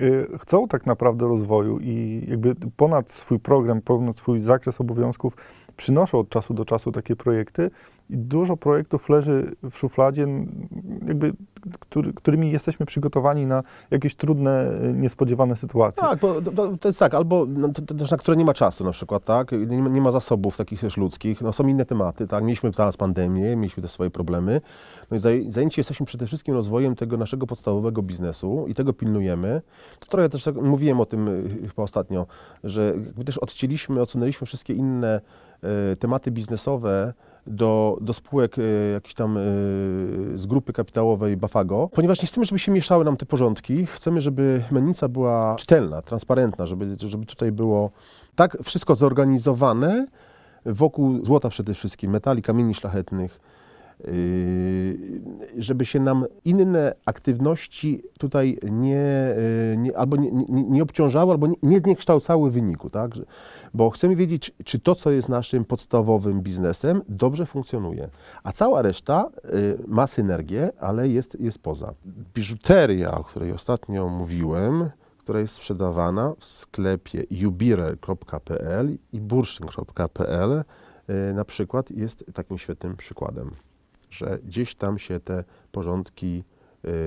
y, 0.00 0.26
chcą 0.38 0.68
tak 0.68 0.86
naprawdę 0.86 1.28
rozwoju 1.28 1.78
i 1.80 2.24
jakby 2.28 2.54
ponad 2.76 3.10
swój 3.10 3.40
program, 3.40 3.80
ponad 3.80 4.16
swój 4.16 4.40
zakres 4.40 4.80
obowiązków 4.80 5.36
przynoszą 5.76 6.18
od 6.18 6.28
czasu 6.28 6.54
do 6.54 6.64
czasu 6.64 6.92
takie 6.92 7.16
projekty 7.16 7.70
i 8.10 8.18
dużo 8.18 8.56
projektów 8.56 9.08
leży 9.08 9.56
w 9.70 9.76
szufladzie, 9.76 10.26
jakby, 11.06 11.32
który, 11.80 12.12
którymi 12.12 12.50
jesteśmy 12.50 12.86
przygotowani 12.86 13.46
na 13.46 13.62
jakieś 13.90 14.14
trudne, 14.14 14.70
y, 14.84 14.92
niespodziewane 14.92 15.56
sytuacje. 15.56 16.02
Tak, 16.02 16.18
bo 16.18 16.42
to, 16.42 16.76
to- 16.80 16.88
jest 16.88 16.98
tak, 16.98 17.14
albo 17.14 17.46
no, 17.48 17.68
też 17.98 18.10
na 18.10 18.16
które 18.16 18.36
nie 18.36 18.44
ma 18.44 18.54
czasu 18.54 18.84
na 18.84 18.90
przykład, 18.90 19.24
tak? 19.24 19.52
Nie, 19.52 19.76
nie 19.76 20.00
ma 20.00 20.10
zasobów 20.10 20.56
takich 20.56 20.80
też 20.80 20.96
ludzkich, 20.96 21.40
no 21.40 21.52
są 21.52 21.66
inne 21.66 21.84
tematy, 21.84 22.26
tak? 22.26 22.44
Mieliśmy 22.44 22.72
teraz 22.72 22.96
pandemię, 22.96 23.56
mieliśmy 23.56 23.82
też 23.82 23.90
swoje 23.90 24.10
problemy. 24.10 24.60
No 25.10 25.16
i 25.16 25.20
zaj- 25.20 25.50
zajęci 25.50 25.80
jesteśmy 25.80 26.06
przede 26.06 26.26
wszystkim 26.26 26.54
rozwojem 26.54 26.96
tego 26.96 27.16
naszego 27.16 27.46
podstawowego 27.46 28.02
biznesu 28.02 28.64
i 28.68 28.74
tego 28.74 28.92
pilnujemy. 28.92 29.62
To 30.00 30.06
trochę 30.06 30.28
też 30.28 30.44
tak, 30.44 30.54
mówiłem 30.54 31.00
o 31.00 31.06
tym 31.06 31.28
y, 31.28 31.48
chyba 31.68 31.82
ostatnio, 31.82 32.26
że 32.64 32.86
jakby 32.86 33.24
też 33.24 33.38
odcięliśmy, 33.38 34.00
odsunęliśmy 34.02 34.46
wszystkie 34.46 34.74
inne 34.74 35.08
e, 35.16 35.51
tematy 35.98 36.30
biznesowe 36.30 37.12
do, 37.46 37.98
do 38.00 38.14
spółek 38.14 38.58
e, 38.58 38.62
jakichś 38.92 39.14
tam 39.14 39.36
e, 39.36 39.40
z 40.34 40.46
grupy 40.46 40.72
kapitałowej 40.72 41.36
Bafago, 41.36 41.88
ponieważ 41.92 42.22
nie 42.22 42.28
chcemy, 42.28 42.44
żeby 42.44 42.58
się 42.58 42.72
mieszały 42.72 43.04
nam 43.04 43.16
te 43.16 43.26
porządki. 43.26 43.86
Chcemy, 43.86 44.20
żeby 44.20 44.64
mennica 44.70 45.08
była 45.08 45.56
czytelna, 45.58 46.02
transparentna, 46.02 46.66
żeby, 46.66 46.96
żeby 46.98 47.26
tutaj 47.26 47.52
było 47.52 47.90
tak 48.34 48.58
wszystko 48.62 48.94
zorganizowane 48.94 50.06
wokół 50.66 51.24
złota 51.24 51.48
przede 51.48 51.74
wszystkim, 51.74 52.10
metali, 52.10 52.42
kamieni 52.42 52.74
szlachetnych, 52.74 53.40
żeby 55.58 55.86
się 55.86 56.00
nam 56.00 56.24
inne 56.44 56.94
aktywności 57.06 58.02
tutaj 58.18 58.58
nie, 58.70 59.34
yy, 59.70 59.76
nie 59.76 59.96
albo 59.98 60.16
nie, 60.16 60.30
nie, 60.30 60.62
nie 60.62 60.82
obciążały, 60.82 61.32
albo 61.32 61.46
nie, 61.46 61.54
nie 61.62 61.80
zniekształcały 61.80 62.50
wyniku, 62.50 62.90
tak? 62.90 63.10
Bo 63.74 63.90
chcemy 63.90 64.16
wiedzieć, 64.16 64.52
czy- 64.64 64.78
to, 64.78 64.94
co 64.94 65.10
jest 65.10 65.28
naszym 65.28 65.64
podstawowym 65.64 66.40
biznesem, 66.40 67.02
dobrze 67.08 67.46
funkcjonuje. 67.46 68.08
A 68.44 68.52
cała 68.52 68.82
reszta 68.82 69.30
yy, 69.44 69.78
ma 69.86 70.06
synergię, 70.06 70.70
ale 70.80 71.08
jest, 71.08 71.40
jest 71.40 71.58
poza. 71.58 71.94
Biżuteria, 72.34 73.18
o 73.18 73.24
której 73.24 73.52
ostatnio 73.52 74.08
mówiłem, 74.08 74.90
która 75.18 75.40
jest 75.40 75.54
sprzedawana 75.54 76.32
w 76.38 76.44
sklepie 76.44 77.24
jubirer.pl 77.30 78.96
i 79.12 79.20
bursztyn.pl 79.20 80.64
y, 81.30 81.34
na 81.34 81.44
przykład 81.44 81.90
jest 81.90 82.24
takim 82.34 82.58
świetnym 82.58 82.96
przykładem, 82.96 83.50
że 84.12 84.38
gdzieś 84.44 84.74
tam 84.74 84.98
się 84.98 85.20
te 85.20 85.44
porządki, 85.72 86.44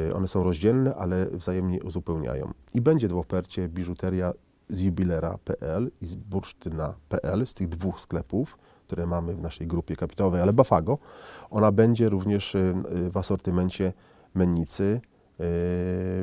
y, 0.09 0.15
one 0.15 0.27
są 0.27 0.43
rozdzielne, 0.43 0.95
ale 0.95 1.27
wzajemnie 1.31 1.83
uzupełniają. 1.83 2.53
I 2.73 2.81
będzie 2.81 3.07
w 3.07 3.17
ofercie 3.17 3.69
biżuteria 3.69 4.33
z 4.69 4.81
jubilera.pl 4.81 5.91
i 6.01 6.07
z 6.07 6.15
bursztyna.pl, 6.15 7.45
z 7.45 7.53
tych 7.53 7.69
dwóch 7.69 7.99
sklepów, 7.99 8.57
które 8.87 9.07
mamy 9.07 9.35
w 9.35 9.41
naszej 9.41 9.67
grupie 9.67 9.95
kapitałowej, 9.95 10.41
ale 10.41 10.53
Bafago, 10.53 10.97
ona 11.49 11.71
będzie 11.71 12.09
również 12.09 12.55
y, 12.55 12.73
y, 13.07 13.11
w 13.11 13.17
asortymencie 13.17 13.93
mennicy, 14.33 15.01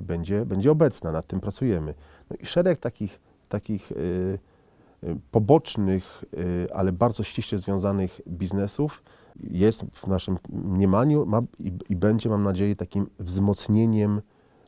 będzie, 0.03 0.47
będzie 0.47 0.71
obecna, 0.71 1.13
nad 1.13 1.27
tym 1.27 1.41
pracujemy. 1.41 1.95
No 2.31 2.37
i 2.41 2.47
szereg 2.47 2.79
takich, 2.79 3.21
takich 3.49 3.93
pobocznych, 5.31 6.25
ale 6.75 6.93
bardzo 6.93 7.23
ściśle 7.23 7.59
związanych 7.59 8.21
biznesów 8.29 9.03
jest 9.41 9.85
w 9.93 10.07
naszym 10.07 10.39
mniemaniu 10.49 11.27
ma, 11.27 11.43
i, 11.61 11.73
i 11.89 11.97
będzie, 11.97 12.29
mam 12.29 12.43
nadzieję, 12.43 12.77
takim 12.77 13.07
wzmocnieniem 13.19 14.21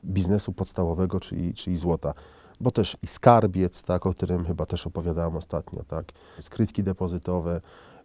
biznesu 0.04 0.52
podstawowego, 0.52 1.20
czyli, 1.20 1.54
czyli 1.54 1.76
złota. 1.76 2.14
Bo 2.60 2.70
też 2.70 2.96
i 3.02 3.06
skarbiec, 3.06 3.82
tak, 3.82 4.06
o 4.06 4.10
którym 4.10 4.44
chyba 4.44 4.66
też 4.66 4.86
opowiadałem 4.86 5.36
ostatnio, 5.36 5.84
tak, 5.84 6.12
skrytki 6.40 6.82
depozytowe, 6.82 7.60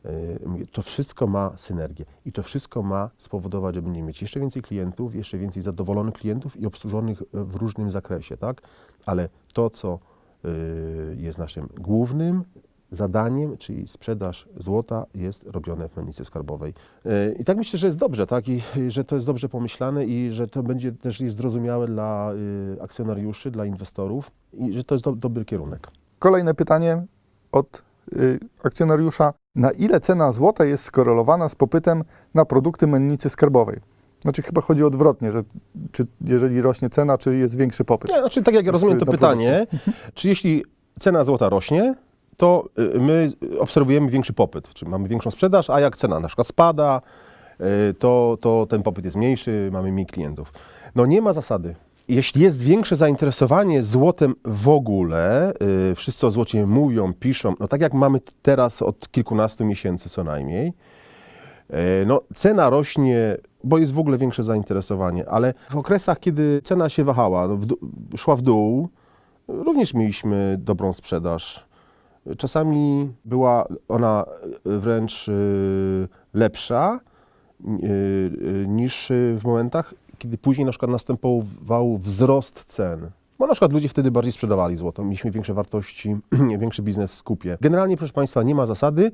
y, 0.05 0.67
to 0.71 0.81
wszystko 0.81 1.27
ma 1.27 1.57
synergię 1.57 2.05
i 2.25 2.31
to 2.31 2.43
wszystko 2.43 2.83
ma 2.83 3.09
spowodować, 3.17 3.75
żeby 3.75 3.89
nie 3.89 4.03
mieć 4.03 4.21
jeszcze 4.21 4.39
więcej 4.39 4.61
klientów, 4.61 5.15
jeszcze 5.15 5.37
więcej 5.37 5.63
zadowolonych 5.63 6.13
klientów 6.13 6.57
i 6.57 6.65
obsłużonych 6.65 7.21
y, 7.21 7.25
w 7.33 7.55
różnym 7.55 7.91
zakresie, 7.91 8.37
tak? 8.37 8.61
Ale 9.05 9.29
to, 9.53 9.69
co 9.69 9.99
y, 10.45 11.15
jest 11.19 11.39
naszym 11.39 11.69
głównym 11.77 12.43
zadaniem, 12.91 13.57
czyli 13.57 13.87
sprzedaż 13.87 14.47
złota, 14.57 15.05
jest 15.15 15.43
robione 15.47 15.89
w 15.89 15.97
mennicy 15.97 16.25
skarbowej. 16.25 16.73
Y, 17.05 17.35
I 17.39 17.45
tak 17.45 17.57
myślę, 17.57 17.79
że 17.79 17.87
jest 17.87 17.99
dobrze, 17.99 18.27
tak? 18.27 18.47
I 18.47 18.61
że 18.87 19.03
to 19.03 19.15
jest 19.15 19.27
dobrze 19.27 19.49
pomyślane 19.49 20.05
i 20.05 20.31
że 20.31 20.47
to 20.47 20.63
będzie 20.63 20.91
też 20.91 21.19
zrozumiałe 21.19 21.87
dla 21.87 22.33
y, 22.77 22.81
akcjonariuszy, 22.81 23.51
dla 23.51 23.65
inwestorów 23.65 24.31
i 24.53 24.73
że 24.73 24.83
to 24.83 24.95
jest 24.95 25.05
do, 25.05 25.11
dobry 25.11 25.45
kierunek. 25.45 25.87
Kolejne 26.19 26.53
pytanie 26.53 27.05
od 27.51 27.83
y, 28.13 28.39
akcjonariusza. 28.63 29.33
Na 29.55 29.71
ile 29.71 29.99
cena 29.99 30.31
złota 30.31 30.65
jest 30.65 30.83
skorelowana 30.83 31.49
z 31.49 31.55
popytem 31.55 32.03
na 32.33 32.45
produkty 32.45 32.87
mennicy 32.87 33.29
skarbowej? 33.29 33.79
Znaczy 34.21 34.41
chyba 34.41 34.61
chodzi 34.61 34.83
odwrotnie, 34.83 35.31
że 35.31 35.43
czy 35.91 36.07
jeżeli 36.21 36.61
rośnie 36.61 36.89
cena, 36.89 37.17
czy 37.17 37.37
jest 37.37 37.57
większy 37.57 37.85
popyt? 37.85 38.11
Nie, 38.11 38.19
znaczy 38.19 38.43
tak 38.43 38.55
jak 38.55 38.65
ja 38.65 38.71
rozumiem 38.71 38.99
to 38.99 39.05
pytanie, 39.05 39.67
czy 40.13 40.27
jeśli 40.27 40.65
cena 40.99 41.25
złota 41.25 41.49
rośnie, 41.49 41.95
to 42.39 42.69
y, 42.95 42.99
my 42.99 43.31
obserwujemy 43.59 44.09
większy 44.09 44.33
popyt, 44.33 44.73
czy 44.73 44.85
mamy 44.85 45.07
większą 45.07 45.31
sprzedaż, 45.31 45.69
a 45.69 45.79
jak 45.79 45.97
cena 45.97 46.19
na 46.19 46.27
przykład 46.27 46.47
spada, 46.47 47.01
y, 47.89 47.93
to, 47.93 48.37
to 48.41 48.65
ten 48.69 48.83
popyt 48.83 49.05
jest 49.05 49.17
mniejszy, 49.17 49.69
mamy 49.71 49.91
mniej 49.91 50.05
klientów. 50.05 50.53
No 50.95 51.05
nie 51.05 51.21
ma 51.21 51.33
zasady. 51.33 51.75
Jeśli 52.07 52.41
jest 52.41 52.57
większe 52.57 52.95
zainteresowanie 52.95 53.83
złotem 53.83 54.35
w 54.45 54.69
ogóle, 54.69 55.53
y, 55.91 55.95
wszyscy 55.95 56.27
o 56.27 56.31
złocie 56.31 56.65
mówią, 56.65 57.13
piszą, 57.13 57.53
no 57.59 57.67
tak 57.67 57.81
jak 57.81 57.93
mamy 57.93 58.19
teraz 58.41 58.81
od 58.81 59.11
kilkunastu 59.11 59.65
miesięcy 59.65 60.09
co 60.09 60.23
najmniej, 60.23 60.73
No, 62.05 62.21
cena 62.35 62.69
rośnie, 62.69 63.37
bo 63.63 63.77
jest 63.77 63.93
w 63.93 63.99
ogóle 63.99 64.17
większe 64.17 64.43
zainteresowanie, 64.43 65.29
ale 65.29 65.53
w 65.69 65.77
okresach, 65.77 66.19
kiedy 66.19 66.61
cena 66.63 66.89
się 66.89 67.03
wahała, 67.03 67.47
no, 67.47 67.57
w 67.57 68.17
szła 68.17 68.35
w 68.35 68.41
dół, 68.41 68.89
również 69.47 69.93
mieliśmy 69.93 70.57
dobrą 70.59 70.93
sprzedaż. 70.93 71.68
Czasami 72.37 73.11
była 73.25 73.65
ona 73.87 74.25
wręcz 74.65 75.27
y, 75.27 76.07
lepsza 76.33 76.99
y, 77.83 78.65
niż 78.67 79.11
w 79.37 79.41
momentach, 79.43 79.93
kiedy 80.17 80.37
później 80.37 80.65
na 80.65 80.71
przykład 80.71 80.91
następował 80.91 81.97
wzrost 81.97 82.65
cen. 82.65 83.09
Bo 83.39 83.47
na 83.47 83.53
przykład 83.53 83.73
ludzie 83.73 83.89
wtedy 83.89 84.11
bardziej 84.11 84.33
sprzedawali 84.33 84.77
złoto, 84.77 85.03
mieliśmy 85.03 85.31
większe 85.31 85.53
wartości, 85.53 86.17
większy 86.61 86.81
biznes 86.81 87.11
w 87.11 87.15
skupie. 87.15 87.57
Generalnie, 87.61 87.97
proszę 87.97 88.13
Państwa, 88.13 88.43
nie 88.43 88.55
ma 88.55 88.65
zasady. 88.65 89.11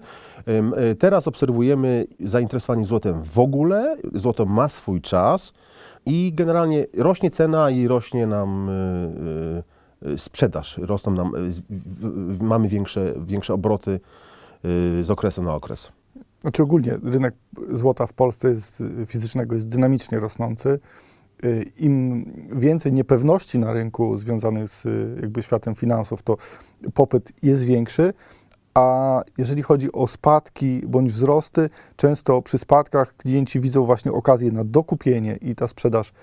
Teraz 1.00 1.27
obserwujemy 1.27 2.07
zainteresowanie 2.19 2.85
złotem 2.85 3.24
w 3.24 3.39
ogóle. 3.39 3.97
Złoto 4.13 4.45
ma 4.45 4.69
swój 4.69 5.01
czas 5.01 5.53
i 6.05 6.33
generalnie 6.33 6.85
rośnie 6.97 7.31
cena 7.31 7.69
i 7.69 7.88
rośnie 7.88 8.27
nam 8.27 8.69
y, 8.69 8.71
y, 8.71 9.59
y, 9.59 9.63
sprzedaż. 10.17 10.77
Rosną 10.77 11.12
nam, 11.12 11.35
y, 11.35 12.43
mamy 12.43 12.67
większe, 12.67 13.13
większe 13.25 13.53
obroty 13.53 13.91
y, 15.01 15.03
z 15.03 15.09
okresu 15.09 15.43
na 15.43 15.55
okres. 15.55 15.91
Znaczy 16.41 16.63
ogólnie 16.63 16.97
rynek 17.03 17.33
złota 17.71 18.07
w 18.07 18.13
Polsce 18.13 18.50
jest, 18.50 18.81
y, 18.81 19.05
fizycznego 19.05 19.55
jest 19.55 19.67
dynamicznie 19.67 20.19
rosnący. 20.19 20.79
Y, 21.43 21.71
Im 21.77 22.25
więcej 22.51 22.93
niepewności 22.93 23.59
na 23.59 23.74
rynku 23.74 24.17
związanych 24.17 24.69
z 24.69 24.85
y, 24.85 25.17
jakby 25.21 25.43
światem 25.43 25.75
finansów, 25.75 26.24
to 26.24 26.38
popyt 26.93 27.33
jest 27.41 27.65
większy. 27.65 28.13
A 28.74 29.21
jeżeli 29.38 29.63
chodzi 29.63 29.91
o 29.91 30.07
spadki 30.07 30.81
bądź 30.88 31.12
wzrosty, 31.12 31.69
często 31.95 32.41
przy 32.41 32.57
spadkach 32.57 33.17
klienci 33.17 33.59
widzą 33.59 33.85
właśnie 33.85 34.12
okazję 34.12 34.51
na 34.51 34.63
dokupienie 34.63 35.38
i 35.41 35.55
ta 35.55 35.67
sprzedaż 35.67 36.13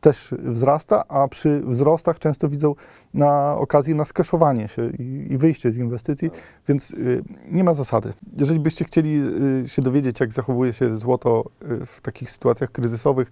też 0.00 0.34
wzrasta, 0.38 1.08
a 1.08 1.28
przy 1.28 1.62
wzrostach 1.64 2.18
często 2.18 2.48
widzą 2.48 2.74
na 3.14 3.56
okazję 3.56 3.94
na 3.94 4.04
skeszowanie 4.04 4.68
się 4.68 4.90
i, 4.90 5.26
i 5.30 5.38
wyjście 5.38 5.72
z 5.72 5.76
inwestycji, 5.76 6.30
więc 6.68 6.90
y, 6.90 7.24
nie 7.50 7.64
ma 7.64 7.74
zasady. 7.74 8.12
Jeżeli 8.38 8.60
byście 8.60 8.84
chcieli 8.84 9.22
y, 9.64 9.68
się 9.68 9.82
dowiedzieć, 9.82 10.20
jak 10.20 10.32
zachowuje 10.32 10.72
się 10.72 10.96
złoto 10.96 11.44
y, 11.82 11.86
w 11.86 12.00
takich 12.00 12.30
sytuacjach 12.30 12.72
kryzysowych, 12.72 13.30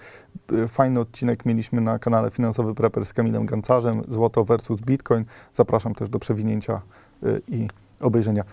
y, 0.53 0.69
fajny 0.69 1.01
odcinek 1.01 1.47
mieliśmy 1.47 1.81
na 1.81 1.99
kanale 1.99 2.31
Finansowy 2.31 2.75
Prepper 2.75 3.07
z 3.07 3.13
Kamilem 3.13 3.47
Gancarzem, 3.47 4.03
złoto 4.09 4.45
versus 4.45 4.81
bitcoin. 4.81 5.25
Zapraszam 5.55 5.95
też 5.95 6.09
do 6.09 6.19
przewinięcia 6.19 6.83
y, 7.23 7.43
i 7.49 7.69
obejrzenia. 8.01 8.45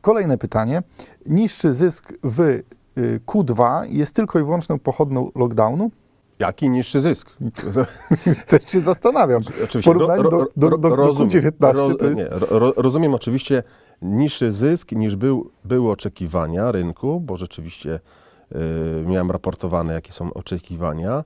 Kolejne 0.00 0.38
pytanie. 0.38 0.82
Niższy 1.26 1.74
zysk 1.74 2.12
w 2.22 2.40
y, 2.40 2.64
Q2 3.26 3.84
jest 3.88 4.16
tylko 4.16 4.38
i 4.38 4.42
wyłączną 4.42 4.78
pochodną 4.78 5.30
lockdownu? 5.34 5.90
Jaki 6.38 6.68
niższy 6.68 7.00
zysk? 7.00 7.30
Też 8.48 8.64
się 8.64 8.80
zastanawiam. 8.80 9.42
Oczywiście, 9.42 9.78
W 9.78 9.84
porównaniu 9.84 10.22
do, 10.22 10.30
do, 10.30 10.70
do, 10.70 10.78
do 10.78 10.96
rozumiem. 10.96 11.28
Q19 11.28 11.74
Ro- 11.74 11.94
to 11.94 12.04
jest... 12.04 12.18
nie, 12.18 12.28
ro, 12.30 12.72
rozumiem 12.76 13.14
oczywiście 13.14 13.62
niższy 14.02 14.52
zysk 14.52 14.92
niż 14.92 15.16
był, 15.16 15.50
były 15.64 15.90
oczekiwania 15.90 16.72
rynku, 16.72 17.20
bo 17.20 17.36
rzeczywiście 17.36 18.00
y, 18.52 19.04
miałem 19.06 19.30
raportowane, 19.30 19.94
jakie 19.94 20.12
są 20.12 20.34
oczekiwania. 20.34 21.24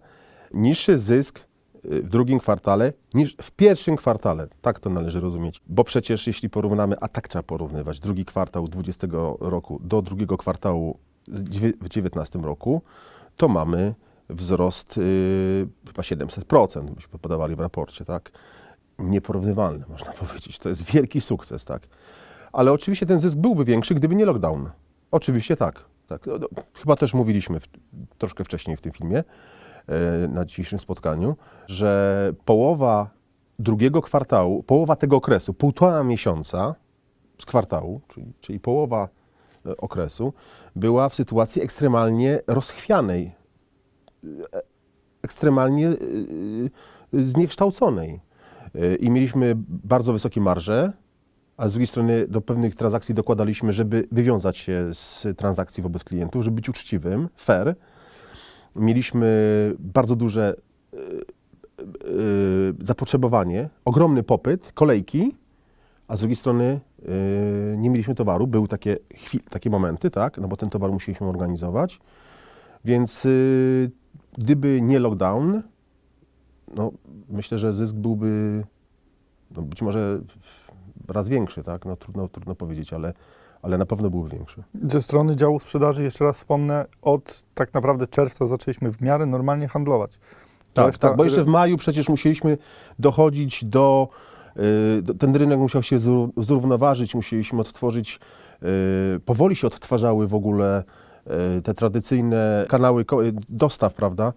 Niższy 0.54 0.98
zysk 0.98 1.40
y, 1.84 2.02
w 2.02 2.08
drugim 2.08 2.38
kwartale 2.38 2.92
niż 3.14 3.36
w 3.42 3.50
pierwszym 3.50 3.96
kwartale. 3.96 4.48
Tak 4.62 4.80
to 4.80 4.90
należy 4.90 5.20
rozumieć. 5.20 5.62
Bo 5.66 5.84
przecież 5.84 6.26
jeśli 6.26 6.50
porównamy, 6.50 6.96
a 7.00 7.08
tak 7.08 7.28
trzeba 7.28 7.42
porównywać, 7.42 8.00
drugi 8.00 8.24
kwartał 8.24 8.68
20 8.68 9.06
roku 9.40 9.80
do 9.84 10.02
drugiego 10.02 10.36
kwartału 10.36 10.98
w 11.28 11.42
2019 11.42 12.38
roku, 12.38 12.82
to 13.36 13.48
mamy 13.48 13.94
wzrost 14.28 14.98
y, 14.98 15.68
chyba 15.86 16.02
700%, 16.02 16.90
byśmy 16.90 17.18
podawali 17.18 17.56
w 17.56 17.60
raporcie, 17.60 18.04
tak? 18.04 18.32
Nieporównywalny, 18.98 19.84
można 19.92 20.12
powiedzieć. 20.12 20.58
To 20.58 20.68
jest 20.68 20.82
wielki 20.82 21.20
sukces, 21.20 21.64
tak? 21.64 21.82
Ale 22.52 22.72
oczywiście 22.72 23.06
ten 23.06 23.18
zysk 23.18 23.36
byłby 23.36 23.64
większy, 23.64 23.94
gdyby 23.94 24.14
nie 24.14 24.26
lockdown. 24.26 24.70
Oczywiście 25.10 25.56
tak. 25.56 25.84
tak. 26.06 26.26
No, 26.26 26.38
no, 26.38 26.48
Chyba 26.74 26.96
też 26.96 27.14
mówiliśmy 27.14 27.60
w, 27.60 27.66
troszkę 28.18 28.44
wcześniej 28.44 28.76
w 28.76 28.80
tym 28.80 28.92
filmie, 28.92 29.24
e, 29.86 30.28
na 30.28 30.44
dzisiejszym 30.44 30.78
spotkaniu, 30.78 31.36
że 31.66 32.32
połowa 32.44 33.10
drugiego 33.58 34.02
kwartału, 34.02 34.62
połowa 34.62 34.96
tego 34.96 35.16
okresu, 35.16 35.54
półtora 35.54 36.04
miesiąca 36.04 36.74
z 37.40 37.46
kwartału, 37.46 38.00
czyli, 38.08 38.32
czyli 38.40 38.60
połowa 38.60 39.08
e, 39.66 39.76
okresu, 39.76 40.32
była 40.76 41.08
w 41.08 41.14
sytuacji 41.14 41.62
ekstremalnie 41.62 42.40
rozchwianej, 42.46 43.32
ekstremalnie 45.26 45.88
y, 45.88 46.70
y, 47.14 47.26
zniekształconej. 47.26 48.20
Y, 48.74 48.96
I 48.96 49.10
mieliśmy 49.10 49.54
bardzo 49.68 50.12
wysokie 50.12 50.40
marże, 50.40 50.92
a 51.56 51.68
z 51.68 51.72
drugiej 51.72 51.86
strony 51.86 52.26
do 52.28 52.40
pewnych 52.40 52.74
transakcji 52.74 53.14
dokładaliśmy, 53.14 53.72
żeby 53.72 54.08
wywiązać 54.12 54.56
się 54.56 54.88
z 54.92 55.26
transakcji 55.36 55.82
wobec 55.82 56.04
klientów, 56.04 56.44
żeby 56.44 56.54
być 56.54 56.68
uczciwym, 56.68 57.28
fair. 57.36 57.74
Mieliśmy 58.76 59.28
bardzo 59.78 60.16
duże 60.16 60.54
zapotrzebowanie, 62.80 63.68
ogromny 63.84 64.22
popyt, 64.22 64.72
kolejki, 64.72 65.36
a 66.08 66.16
z 66.16 66.18
drugiej 66.18 66.36
strony 66.36 66.80
nie 67.76 67.90
mieliśmy 67.90 68.14
towaru. 68.14 68.46
Były 68.46 68.68
takie, 68.68 68.96
chwil, 69.14 69.40
takie 69.50 69.70
momenty, 69.70 70.10
tak, 70.10 70.38
no 70.38 70.48
bo 70.48 70.56
ten 70.56 70.70
towar 70.70 70.92
musieliśmy 70.92 71.26
organizować. 71.26 72.00
Więc 72.84 73.26
gdyby 74.38 74.80
nie 74.82 74.98
lockdown, 74.98 75.62
no 76.74 76.92
myślę, 77.28 77.58
że 77.58 77.72
zysk 77.72 77.94
byłby 77.94 78.64
no 79.50 79.62
być 79.62 79.82
może 79.82 80.20
raz 81.08 81.28
większy, 81.28 81.62
tak? 81.64 81.84
No 81.84 81.96
trudno, 81.96 82.28
trudno 82.28 82.54
powiedzieć, 82.54 82.92
ale, 82.92 83.12
ale 83.62 83.78
na 83.78 83.86
pewno 83.86 84.10
byłby 84.10 84.28
większy. 84.28 84.62
Ze 84.82 85.02
strony 85.02 85.36
działu 85.36 85.60
sprzedaży, 85.60 86.02
jeszcze 86.02 86.24
raz 86.24 86.36
wspomnę, 86.36 86.86
od 87.02 87.42
tak 87.54 87.74
naprawdę 87.74 88.06
czerwca 88.06 88.46
zaczęliśmy 88.46 88.92
w 88.92 89.00
miarę 89.00 89.26
normalnie 89.26 89.68
handlować. 89.68 90.18
Tak, 90.74 90.86
Reszta- 90.86 91.08
tak, 91.08 91.16
bo 91.16 91.24
jeszcze 91.24 91.44
w 91.44 91.46
maju 91.46 91.76
przecież 91.76 92.08
musieliśmy 92.08 92.58
dochodzić 92.98 93.64
do, 93.64 94.08
y, 95.10 95.14
ten 95.18 95.36
rynek 95.36 95.58
musiał 95.58 95.82
się 95.82 95.98
zró- 95.98 96.30
zrównoważyć, 96.36 97.14
musieliśmy 97.14 97.60
odtworzyć, 97.60 98.20
y, 99.16 99.20
powoli 99.20 99.56
się 99.56 99.66
odtwarzały 99.66 100.26
w 100.26 100.34
ogóle 100.34 100.84
te 101.64 101.74
tradycyjne 101.74 102.66
kanały 102.68 103.04
ko- 103.04 103.20
dostaw, 103.48 103.94
prawda? 103.94 104.32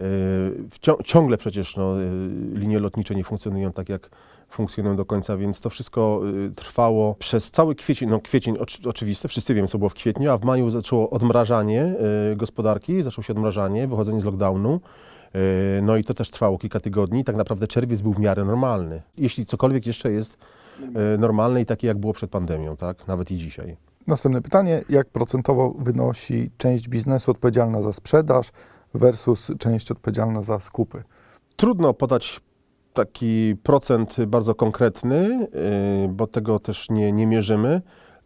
Y, 0.00 1.04
ciągle 1.04 1.38
przecież 1.38 1.76
no, 1.76 2.00
y, 2.02 2.06
linie 2.54 2.78
lotnicze 2.78 3.14
nie 3.14 3.24
funkcjonują 3.24 3.72
tak, 3.72 3.88
jak 3.88 4.10
funkcjonują 4.50 4.96
do 4.96 5.04
końca, 5.04 5.36
więc 5.36 5.60
to 5.60 5.70
wszystko 5.70 6.22
y, 6.48 6.50
trwało 6.54 7.14
przez 7.14 7.50
cały 7.50 7.74
kwiecień, 7.74 8.08
no 8.08 8.20
kwiecień 8.20 8.56
oczy- 8.58 8.88
oczywiste, 8.88 9.28
wszyscy 9.28 9.54
wiemy, 9.54 9.68
co 9.68 9.78
było 9.78 9.88
w 9.88 9.94
kwietniu, 9.94 10.30
a 10.30 10.38
w 10.38 10.44
maju 10.44 10.70
zaczęło 10.70 11.10
odmrażanie 11.10 11.94
y, 12.32 12.36
gospodarki, 12.36 13.02
zaczęło 13.02 13.22
się 13.22 13.32
odmrażanie, 13.32 13.88
wychodzenie 13.88 14.20
z 14.20 14.24
lockdownu. 14.24 14.80
No 15.82 15.96
i 15.96 16.04
to 16.04 16.14
też 16.14 16.30
trwało 16.30 16.58
kilka 16.58 16.80
tygodni. 16.80 17.24
Tak 17.24 17.36
naprawdę 17.36 17.66
czerwiec 17.66 18.00
był 18.00 18.12
w 18.12 18.18
miarę 18.18 18.44
normalny. 18.44 19.02
Jeśli 19.18 19.46
cokolwiek 19.46 19.86
jeszcze 19.86 20.12
jest 20.12 20.38
normalne 21.18 21.60
i 21.60 21.66
takie 21.66 21.86
jak 21.86 21.98
było 21.98 22.12
przed 22.12 22.30
pandemią, 22.30 22.76
tak? 22.76 23.08
Nawet 23.08 23.30
i 23.30 23.36
dzisiaj. 23.36 23.76
Następne 24.10 24.42
pytanie, 24.42 24.82
jak 24.88 25.06
procentowo 25.06 25.74
wynosi 25.78 26.50
część 26.58 26.88
biznesu 26.88 27.30
odpowiedzialna 27.30 27.82
za 27.82 27.92
sprzedaż 27.92 28.48
versus 28.94 29.52
część 29.58 29.90
odpowiedzialna 29.90 30.42
za 30.42 30.60
skupy? 30.60 31.02
Trudno 31.56 31.94
podać 31.94 32.40
taki 32.94 33.56
procent 33.62 34.16
bardzo 34.26 34.54
konkretny, 34.54 35.48
yy, 36.02 36.08
bo 36.08 36.26
tego 36.26 36.58
też 36.58 36.90
nie, 36.90 37.12
nie 37.12 37.26
mierzymy, 37.26 37.82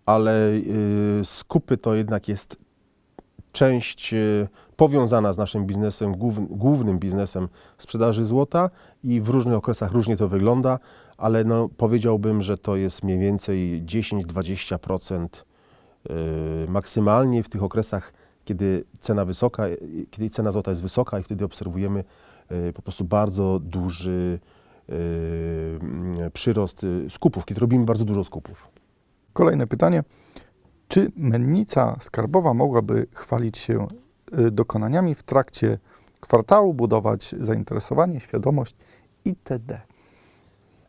ale 0.06 0.50
yy, 0.54 1.24
skupy 1.24 1.76
to 1.76 1.94
jednak 1.94 2.28
jest 2.28 2.56
część 3.52 4.12
yy, 4.12 4.48
powiązana 4.76 5.32
z 5.32 5.38
naszym 5.38 5.66
biznesem, 5.66 6.12
głów- 6.12 6.58
głównym 6.58 6.98
biznesem 6.98 7.48
sprzedaży 7.78 8.24
złota 8.24 8.70
i 9.02 9.20
w 9.20 9.28
różnych 9.28 9.54
okresach 9.54 9.92
różnie 9.92 10.16
to 10.16 10.28
wygląda, 10.28 10.78
ale 11.16 11.44
no, 11.44 11.68
powiedziałbym, 11.76 12.42
że 12.42 12.58
to 12.58 12.76
jest 12.76 13.02
mniej 13.02 13.18
więcej 13.18 13.82
10-20% 13.86 15.20
yy, 15.20 15.53
maksymalnie 16.68 17.42
w 17.42 17.48
tych 17.48 17.62
okresach, 17.62 18.12
kiedy 18.44 18.84
cena 19.00 19.24
wysoka, 19.24 19.68
yy, 19.68 19.78
kiedy 20.10 20.30
cena 20.30 20.52
złota 20.52 20.70
jest 20.70 20.82
wysoka 20.82 21.18
i 21.18 21.22
wtedy 21.22 21.44
obserwujemy 21.44 22.04
yy, 22.50 22.72
po 22.72 22.82
prostu 22.82 23.04
bardzo 23.04 23.60
duży 23.62 24.38
przyrost 26.32 26.86
skupów, 27.10 27.44
kiedy 27.44 27.60
robimy 27.60 27.84
bardzo 27.84 28.04
dużo 28.04 28.24
skupów. 28.24 28.70
Kolejne 29.32 29.66
pytanie, 29.66 30.02
czy 30.88 31.12
mennica 31.16 31.96
skarbowa 32.00 32.54
mogłaby 32.54 33.06
chwalić 33.12 33.58
się 33.58 33.86
y, 34.38 34.50
dokonaniami 34.50 35.14
w 35.14 35.22
trakcie 35.22 35.78
kwartału, 36.20 36.74
budować 36.74 37.34
zainteresowanie, 37.40 38.20
świadomość 38.20 38.76
itd.? 39.24 39.80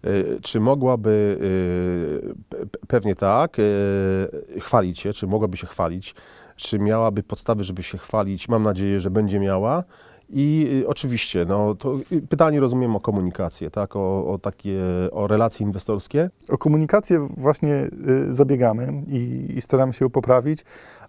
Y, 0.06 0.40
Czy 0.42 0.60
mogłaby, 0.60 1.38
y, 1.42 2.56
pe- 2.56 2.66
pe- 2.66 2.80
pewnie 2.88 3.16
tak, 3.16 3.60
y, 3.60 4.60
chwalić 4.60 5.00
się, 5.00 5.14
czy 5.14 5.28
mogłaby 5.28 5.58
się 5.58 5.68
chwalić, 5.68 6.16
czy 6.56 6.80
miałaby 6.80 7.24
podstawy, 7.24 7.64
żeby 7.64 7.84
się 7.84 7.98
chwalić, 7.98 8.50
mam 8.50 8.64
nadzieję, 8.64 9.00
że 9.00 9.10
będzie 9.10 9.40
miała. 9.40 9.84
I 10.30 10.84
oczywiście, 10.88 11.46
no 11.48 11.76
to 11.76 11.98
pytanie 12.30 12.60
rozumiem 12.60 12.96
o 12.96 13.00
komunikację, 13.00 13.70
tak, 13.72 13.96
o, 13.96 14.28
o 14.34 14.40
takie, 14.40 14.80
o 15.12 15.28
relacje 15.28 15.66
inwestorskie. 15.66 16.30
O 16.50 16.58
komunikację 16.58 17.28
właśnie 17.38 17.90
zabiegamy 18.30 19.04
i, 19.08 19.46
i 19.56 19.62
staramy 19.62 19.94
się 19.94 20.06
ją 20.06 20.10
poprawić, 20.10 20.60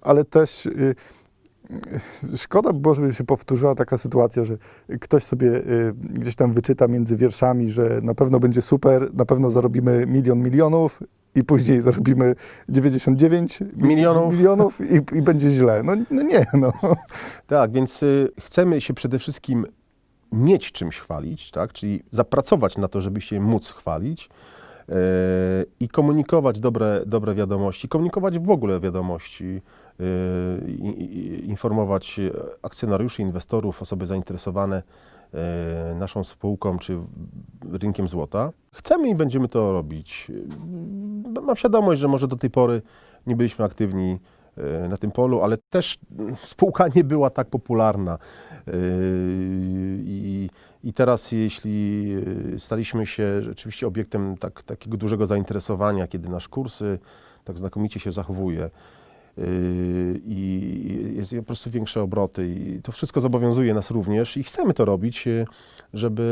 ale 0.01 0.25
też 0.25 0.69
Szkoda 2.37 2.73
by 2.73 2.81
było, 2.81 2.95
żeby 2.95 3.15
się 3.15 3.25
powtórzyła 3.25 3.75
taka 3.75 3.99
sytuacja, 3.99 4.45
że 4.45 4.57
ktoś 5.01 5.23
sobie 5.23 5.49
y, 5.49 5.95
gdzieś 5.95 6.37
tam 6.37 6.53
wyczyta 6.53 6.89
między 6.89 7.17
wierszami, 7.17 7.69
że 7.69 8.01
na 8.03 8.15
pewno 8.15 8.41
będzie 8.41 8.63
super, 8.63 9.15
na 9.15 9.25
pewno 9.25 9.51
zarobimy 9.51 10.07
milion 10.07 10.39
milionów 10.39 11.03
i 11.35 11.45
później 11.45 11.81
zarobimy 11.81 12.35
99 12.69 13.63
Milionów. 13.77 14.35
milionów 14.35 14.81
i, 14.81 15.17
i 15.19 15.23
będzie 15.23 15.51
źle. 15.51 15.83
No, 15.83 15.93
no 16.11 16.23
nie, 16.23 16.47
no. 16.55 16.73
Tak, 17.47 17.73
więc 17.73 18.03
y, 18.03 18.29
chcemy 18.41 18.81
się 18.81 18.95
przede 18.95 19.19
wszystkim 19.19 19.67
mieć 20.33 20.73
czymś 20.73 20.99
chwalić, 20.99 21.51
tak? 21.51 21.73
czyli 21.73 22.03
zapracować 22.13 22.77
na 22.77 22.89
to, 22.89 23.01
żeby 23.01 23.21
się 23.21 23.41
móc 23.41 23.71
chwalić 23.71 24.29
y, 24.89 24.93
i 25.81 25.89
komunikować 25.89 26.61
dobre, 26.61 27.03
dobre 27.07 27.35
wiadomości, 27.35 27.89
komunikować 27.89 28.39
w 28.39 28.51
ogóle 28.51 28.81
wiadomości, 28.81 29.63
informować 31.43 32.21
akcjonariuszy, 32.63 33.23
inwestorów, 33.23 33.83
osoby 33.83 34.07
zainteresowane 34.07 34.83
y, 35.93 35.95
naszą 35.95 36.25
spółką 36.25 36.79
czy 36.79 36.99
rynkiem 37.73 38.09
złota. 38.09 38.53
Chcemy 38.73 39.09
i 39.09 39.15
będziemy 39.15 39.49
to 39.49 39.73
robić. 39.73 40.31
Y, 41.37 41.41
Mam 41.41 41.57
świadomość, 41.57 42.01
że 42.01 42.09
może 42.09 42.29
do 42.29 42.37
tej 42.37 42.51
pory 42.51 42.83
nie 43.27 43.37
byliśmy 43.37 43.65
aktywni 43.65 44.19
y, 44.59 44.89
na 44.89 44.97
tym 44.97 45.11
polu, 45.11 45.43
ale 45.43 45.57
też 45.71 45.99
spółka 46.43 46.89
nie 46.95 47.05
była 47.05 47.31
tak 47.31 47.51
popularna. 47.51 48.19
I, 50.05 50.51
i 50.85 50.93
teraz, 50.93 51.33
jeśli 51.33 52.07
staliśmy 52.59 53.07
się 53.07 53.43
rzeczywiście 53.43 53.87
obiektem 53.87 54.37
tak, 54.37 54.63
takiego 54.63 54.97
dużego 54.97 55.27
zainteresowania, 55.27 56.07
kiedy 56.07 56.29
nasz 56.29 56.49
kurs 56.49 56.83
y, 56.83 56.99
tak 57.45 57.59
znakomicie 57.59 58.01
się 58.01 58.13
zachowuje 58.13 58.71
i 60.27 61.13
jest 61.17 61.37
po 61.37 61.43
prostu 61.43 61.71
większe 61.71 62.03
obroty, 62.03 62.49
i 62.49 62.83
to 62.83 62.93
wszystko 62.93 63.21
zobowiązuje 63.21 63.75
nas 63.75 63.91
również 63.91 64.37
i 64.37 64.43
chcemy 64.43 64.75
to 64.75 64.85
robić, 64.85 65.27
yy, 65.27 65.47
żeby 65.95 66.23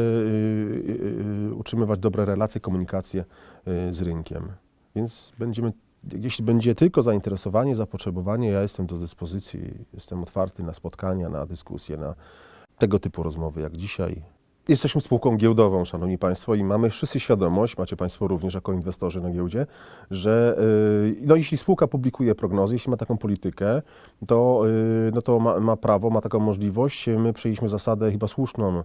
yy, 0.86 1.48
yy, 1.48 1.54
utrzymywać 1.54 2.00
dobre 2.00 2.24
relacje, 2.24 2.60
komunikację 2.60 3.24
yy, 3.66 3.94
z 3.94 4.02
rynkiem. 4.02 4.48
Więc 4.96 5.32
będziemy 5.38 5.72
jeśli 6.12 6.44
będzie 6.44 6.74
tylko 6.74 7.02
zainteresowanie, 7.02 7.76
zapotrzebowanie, 7.76 8.48
ja 8.48 8.62
jestem 8.62 8.86
do 8.86 8.98
dyspozycji, 8.98 9.60
jestem 9.94 10.22
otwarty 10.22 10.62
na 10.62 10.72
spotkania, 10.72 11.28
na 11.28 11.46
dyskusje, 11.46 11.96
na 11.96 12.14
tego 12.78 12.98
typu 12.98 13.22
rozmowy 13.22 13.60
jak 13.60 13.76
dzisiaj. 13.76 14.22
Jesteśmy 14.68 15.00
spółką 15.00 15.36
giełdową, 15.36 15.84
Szanowni 15.84 16.18
Państwo, 16.18 16.54
i 16.54 16.64
mamy 16.64 16.90
wszyscy 16.90 17.20
świadomość, 17.20 17.78
macie 17.78 17.96
Państwo 17.96 18.28
również 18.28 18.54
jako 18.54 18.72
inwestorzy 18.72 19.20
na 19.20 19.30
giełdzie, 19.30 19.66
że 20.10 20.56
yy, 21.04 21.26
no, 21.26 21.36
jeśli 21.36 21.58
spółka 21.58 21.86
publikuje 21.86 22.34
prognozy, 22.34 22.74
jeśli 22.74 22.90
ma 22.90 22.96
taką 22.96 23.16
politykę, 23.16 23.82
to, 24.26 24.62
yy, 25.04 25.12
no, 25.14 25.22
to 25.22 25.40
ma, 25.40 25.60
ma 25.60 25.76
prawo, 25.76 26.10
ma 26.10 26.20
taką 26.20 26.40
możliwość. 26.40 27.06
My 27.18 27.32
przyjęliśmy 27.32 27.68
zasadę 27.68 28.12
chyba 28.12 28.26
słuszną, 28.26 28.82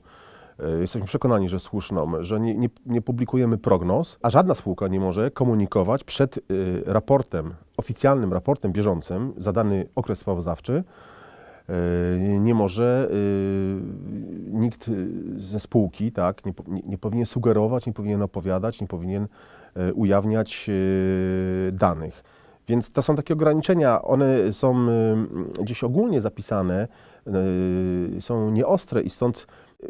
E, 0.60 0.82
Jesteśmy 0.82 1.08
przekonani, 1.08 1.50
że 1.50 1.60
słuszną, 1.60 2.24
że 2.24 2.40
nie, 2.40 2.56
nie, 2.56 2.70
nie 2.86 3.02
publikujemy 3.02 3.58
prognoz, 3.58 4.18
a 4.22 4.30
żadna 4.30 4.56
spółka 4.56 4.88
nie 4.88 5.00
może 5.00 5.32
komunikować 5.32 6.04
przed 6.04 6.38
y, 6.38 6.42
raportem, 6.86 7.54
oficjalnym 7.78 8.34
raportem 8.34 8.72
bieżącym 8.72 9.34
za 9.38 9.54
dany 9.54 9.88
okres 9.96 10.20
sprawozdawczy. 10.20 10.84
Y, 11.70 12.40
Nie 12.40 12.54
może 12.54 13.10
y, 13.12 13.82
nikt 14.52 14.90
ze 15.38 15.60
spółki 15.60 16.12
tak, 16.12 16.46
nie, 16.46 16.54
nie, 16.68 16.82
nie 16.86 16.98
powinien 16.98 17.26
sugerować, 17.26 17.86
nie 17.86 17.94
powinien 17.94 18.22
opowiadać, 18.22 18.82
nie 18.82 18.88
powinien 18.88 19.28
y, 19.78 19.94
ujawniać 19.94 20.70
danych. 21.74 22.24
Więc 22.68 22.92
to 22.92 23.02
są 23.02 23.16
takie 23.16 23.34
ograniczenia, 23.34 24.02
one 24.02 24.54
są 24.54 24.88
gdzieś 25.62 25.84
ogólnie 25.84 26.22
zapisane, 26.22 26.88
są 28.20 28.52
nieostre 28.52 29.02
i 29.02 29.10
stąd 29.10 29.48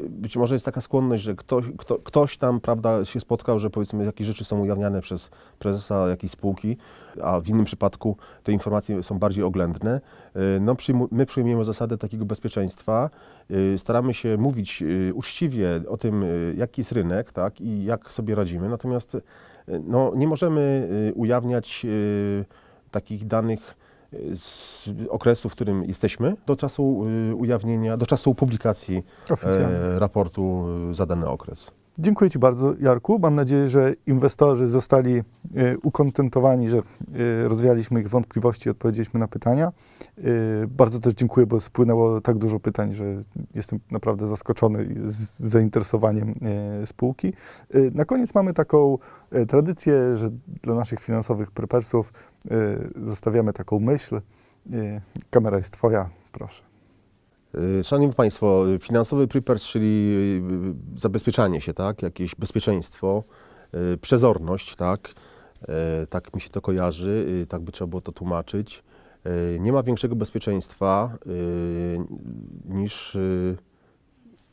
być 0.09 0.37
może 0.37 0.55
jest 0.55 0.65
taka 0.65 0.81
skłonność, 0.81 1.23
że 1.23 1.35
ktoś, 1.35 1.65
kto, 1.77 1.99
ktoś 1.99 2.37
tam 2.37 2.59
prawda, 2.59 3.05
się 3.05 3.19
spotkał, 3.19 3.59
że 3.59 3.69
powiedzmy 3.69 4.05
jakieś 4.05 4.27
rzeczy 4.27 4.43
są 4.45 4.59
ujawniane 4.59 5.01
przez 5.01 5.29
prezesa 5.59 6.09
jakiejś 6.09 6.31
spółki, 6.31 6.77
a 7.21 7.39
w 7.39 7.47
innym 7.47 7.65
przypadku 7.65 8.17
te 8.43 8.51
informacje 8.51 9.03
są 9.03 9.19
bardziej 9.19 9.43
oględne. 9.43 10.01
Y, 10.35 10.59
No, 10.61 10.75
my 11.11 11.25
przyjmujemy 11.25 11.63
zasadę 11.65 11.97
takiego 11.97 12.25
bezpieczeństwa, 12.25 13.09
y, 13.51 13.77
staramy 13.77 14.13
się 14.13 14.37
mówić 14.37 14.81
y, 14.81 15.13
uczciwie 15.13 15.81
o 15.87 15.97
tym, 15.97 16.25
jaki 16.57 16.81
jest 16.81 16.91
rynek 16.91 17.31
tak, 17.31 17.61
i 17.61 17.83
jak 17.83 18.11
sobie 18.11 18.35
radzimy, 18.35 18.69
natomiast 18.69 19.17
no, 19.67 20.11
nie 20.15 20.27
możemy 20.27 20.89
ujawniać 21.15 21.85
takich 22.91 23.27
danych 23.27 23.75
z 24.35 24.85
okresu, 25.09 25.49
w 25.49 25.51
którym 25.51 25.83
jesteśmy, 25.83 26.35
do 26.47 26.55
czasu 26.55 27.05
y, 27.31 27.35
ujawnienia, 27.35 27.97
do 27.97 28.05
czasu 28.05 28.35
publikacji 28.35 29.03
Oficjalnie. 29.29 29.77
e, 29.77 29.99
raportu 29.99 30.65
y, 30.91 30.95
za 30.95 31.05
dany 31.05 31.27
okres. 31.27 31.71
Dziękuję 32.01 32.29
Ci 32.29 32.39
bardzo, 32.39 32.73
Jarku. 32.79 33.19
Mam 33.19 33.35
nadzieję, 33.35 33.67
że 33.67 33.93
inwestorzy 34.07 34.67
zostali 34.67 35.15
e, 35.15 35.23
ukontentowani, 35.83 36.69
że 36.69 36.77
e, 36.77 36.81
rozwialiśmy 37.47 38.01
ich 38.01 38.09
wątpliwości 38.09 38.67
i 38.67 38.71
odpowiedzieliśmy 38.71 39.19
na 39.19 39.27
pytania. 39.27 39.71
E, 40.17 40.21
bardzo 40.67 40.99
też 40.99 41.13
dziękuję, 41.13 41.45
bo 41.45 41.61
spłynęło 41.61 42.21
tak 42.21 42.37
dużo 42.37 42.59
pytań, 42.59 42.93
że 42.93 43.23
jestem 43.55 43.79
naprawdę 43.91 44.27
zaskoczony 44.27 44.87
z 45.03 45.39
zainteresowaniem 45.39 46.35
spółki. 46.85 47.33
Na 47.93 48.05
koniec 48.05 48.35
mamy 48.35 48.53
taką 48.53 48.97
tradycję, 49.47 50.17
że 50.17 50.29
dla 50.63 50.75
naszych 50.75 50.99
finansowych 50.99 51.51
prepersów 51.51 52.13
zostawiamy 52.95 53.53
taką 53.53 53.79
myśl. 53.79 54.21
Kamera 55.29 55.57
jest 55.57 55.73
Twoja, 55.73 56.09
proszę. 56.31 56.68
Y, 57.55 57.83
Szanowni 57.83 58.13
Państwo, 58.15 58.69
y, 58.69 58.79
finansowy 58.79 59.27
prepares, 59.27 59.63
czyli 59.63 59.87
y, 60.95 60.99
zabezpieczanie 60.99 61.61
się, 61.61 61.73
tak, 61.73 62.01
jakieś 62.03 62.35
bezpieczeństwo, 62.35 63.23
y, 63.93 63.97
przezorność, 63.97 64.75
tak, 64.75 65.09
y, 66.03 66.07
tak 66.07 66.33
mi 66.33 66.41
się 66.41 66.49
to 66.49 66.61
kojarzy, 66.61 67.25
y, 67.43 67.47
tak 67.47 67.61
by 67.61 67.71
trzeba 67.71 67.87
było 67.87 68.01
to 68.01 68.11
tłumaczyć. 68.11 68.83
Y, 69.55 69.59
Nie 69.59 69.73
ma 69.73 69.83
większego 69.83 70.15
bezpieczeństwa 70.15 71.17
y, 71.27 71.97
niż, 72.65 73.15
y, 73.15 73.57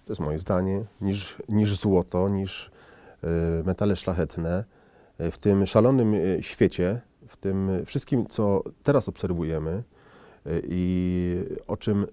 to 0.05 0.13
jest 0.13 0.21
moje 0.21 0.39
zdanie, 0.39 0.85
niż, 1.01 1.37
niż 1.49 1.77
złoto, 1.77 2.29
niż 2.29 2.71
y, 3.61 3.65
metale 3.65 3.97
szlachetne. 3.97 4.65
Y, 5.21 5.31
W 5.31 5.39
tym 5.39 5.67
szalonym 5.67 6.15
y, 6.15 6.39
świecie, 6.41 7.01
w 7.29 7.37
tym 7.37 7.71
wszystkim, 7.87 8.27
co 8.27 8.63
teraz 8.83 9.09
obserwujemy 9.09 9.83
y, 10.47 10.63
i 10.69 11.37
o 11.67 11.77
czym 11.77 12.07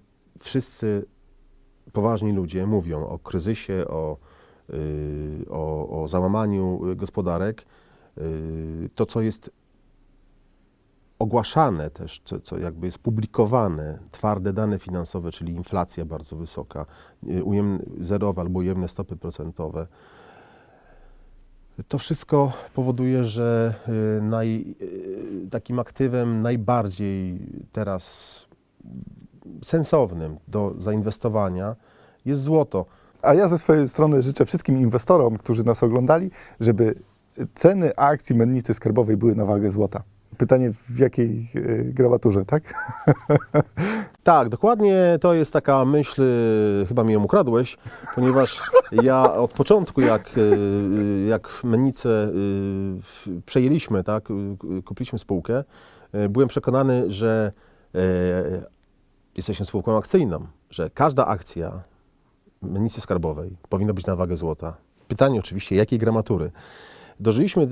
wszyscy 0.44 1.06
poważni 1.94 2.32
ludzie 2.32 2.68
mówią 2.68 3.08
o 3.08 3.20
kryzysie, 3.20 3.86
o, 3.88 4.18
y, 4.70 5.46
o, 5.50 6.02
o 6.04 6.08
załamaniu 6.08 6.82
gospodarek, 6.96 7.66
y, 8.18 8.90
to 8.96 9.06
co 9.06 9.22
jest 9.22 9.52
ogłaszane 11.20 11.90
też, 11.90 12.22
co, 12.26 12.40
co 12.40 12.58
jakby 12.58 12.88
jest 12.88 12.98
publikowane, 12.98 14.00
twarde 14.12 14.54
dane 14.54 14.80
finansowe, 14.80 15.32
czyli 15.32 15.54
inflacja 15.54 16.06
bardzo 16.06 16.36
wysoka, 16.36 16.86
y, 17.30 17.44
ujemne, 17.44 17.80
zerowe 18.02 18.42
albo 18.42 18.60
ujemne 18.60 18.88
stopy 18.88 19.16
procentowe, 19.16 19.88
to 21.88 21.98
wszystko 21.98 22.54
powoduje, 22.74 23.24
że 23.24 23.74
naj, 24.22 24.76
takim 25.52 25.80
aktywem 25.80 26.42
najbardziej 26.42 27.40
teraz 27.72 28.36
sensownym 29.66 30.38
do 30.48 30.74
zainwestowania 30.80 31.76
jest 32.26 32.42
złoto. 32.42 32.86
A 33.22 33.34
ja 33.34 33.48
ze 33.50 33.58
swojej 33.58 33.88
strony 33.88 34.22
życzę 34.22 34.46
wszystkim 34.46 34.78
inwestorom, 34.78 35.38
którzy 35.38 35.64
nas 35.64 35.84
oglądali, 35.84 36.32
żeby 36.60 36.96
ceny 37.56 37.96
akcji 37.96 38.36
mennicy 38.36 38.74
skarbowej 38.74 39.18
były 39.18 39.36
na 39.36 39.46
wagę 39.46 39.72
złota. 39.72 40.04
Pytanie 40.38 40.72
w 40.74 41.00
jakiej 41.00 41.52
e, 41.56 41.84
grabaturze, 41.84 42.46
tak? 42.46 42.64
Tak, 44.24 44.50
dokładnie 44.50 45.18
to 45.22 45.34
jest 45.34 45.54
taka 45.54 45.86
myśl, 45.86 46.24
y, 46.24 46.86
chyba 46.88 47.04
mi 47.04 47.14
ją 47.14 47.24
ukradłeś, 47.24 47.78
ponieważ 48.16 48.62
ja 48.92 49.34
od 49.34 49.52
początku, 49.52 50.02
jak, 50.02 50.38
y, 50.38 51.26
jak 51.30 51.50
mennicę 51.64 52.32
przejęliśmy, 53.46 54.04
tak, 54.04 54.28
kupiliśmy 54.86 55.20
spółkę, 55.20 55.64
byłem 56.30 56.48
przekonany, 56.48 57.12
że 57.12 57.52
jesteśmy 59.38 59.66
spółką 59.66 59.98
akcyjną, 59.98 60.48
że 60.70 60.90
każda 60.90 61.26
akcja 61.26 61.84
mennicy 62.62 63.02
skarbowej 63.02 63.58
powinna 63.70 63.94
być 63.94 64.06
na 64.06 64.16
wagę 64.16 64.38
złota. 64.38 64.76
Pytanie 65.08 65.40
oczywiście, 65.40 65.76
jakiej 65.76 66.00
gramatury. 66.00 66.52
Dożyliśmy 67.20 67.68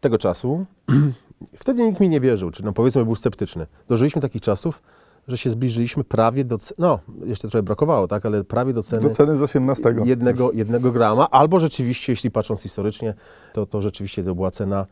tego 0.00 0.18
czasu, 0.18 0.66
wtedy 1.62 1.86
nikt 1.86 2.00
mi 2.00 2.08
nie 2.08 2.20
wierzył, 2.20 2.50
czy 2.50 2.64
no 2.64 2.72
powiedzmy 2.72 3.04
był 3.04 3.14
sceptyczny. 3.14 3.66
Dożyliśmy 3.88 4.22
takich 4.22 4.42
czasów, 4.42 4.82
że 5.28 5.38
się 5.38 5.50
zbliżyliśmy 5.50 6.04
prawie 6.04 6.44
do, 6.44 6.58
no 6.78 6.98
jeszcze 7.24 7.48
trochę 7.48 7.62
brakowało, 7.62 8.08
tak, 8.08 8.26
ale 8.26 8.44
prawie 8.44 8.72
do 8.72 8.82
ceny, 8.82 9.02
Do 9.02 9.10
ceny 9.10 9.36
z 9.36 9.42
18. 9.42 9.94
jednego, 10.04 10.52
jednego 10.52 10.92
grama, 10.92 11.30
albo 11.30 11.60
rzeczywiście, 11.60 12.12
jeśli 12.12 12.30
patrząc 12.30 12.62
historycznie, 12.62 13.14
to, 13.52 13.66
to 13.66 13.82
rzeczywiście 13.82 14.24
to 14.24 14.34
była 14.34 14.50
cena 14.50 14.86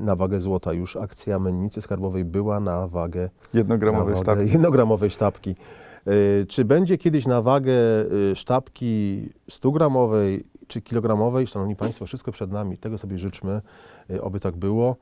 na 0.00 0.16
wagę 0.16 0.40
złota. 0.40 0.72
Już 0.72 0.96
akcja 0.96 1.38
mennicy 1.38 1.82
skarbowej 1.82 2.24
była 2.24 2.60
na 2.60 2.88
wagę 2.88 3.30
Jednogramowy 3.54 4.12
na 4.12 4.20
wagę 4.22 4.44
Jednogramowej 4.44 5.10
sztabki. 5.10 5.56
Y, 6.08 6.46
Czy 6.48 6.64
będzie 6.64 6.98
kiedyś 6.98 7.26
na 7.26 7.42
wagę 7.42 7.72
y, 8.32 8.36
sztabki 8.36 9.22
100-gramowej 9.50 10.40
czy 10.68 10.82
kilogramowej? 10.82 11.46
Szanowni 11.46 11.76
Państwo, 11.76 12.06
wszystko 12.06 12.32
przed 12.32 12.52
nami. 12.52 12.78
Tego 12.78 12.98
sobie 12.98 13.18
życzmy, 13.18 13.60
y, 14.10 14.22
oby 14.22 14.40
tak 14.40 14.56
było. 14.56 14.96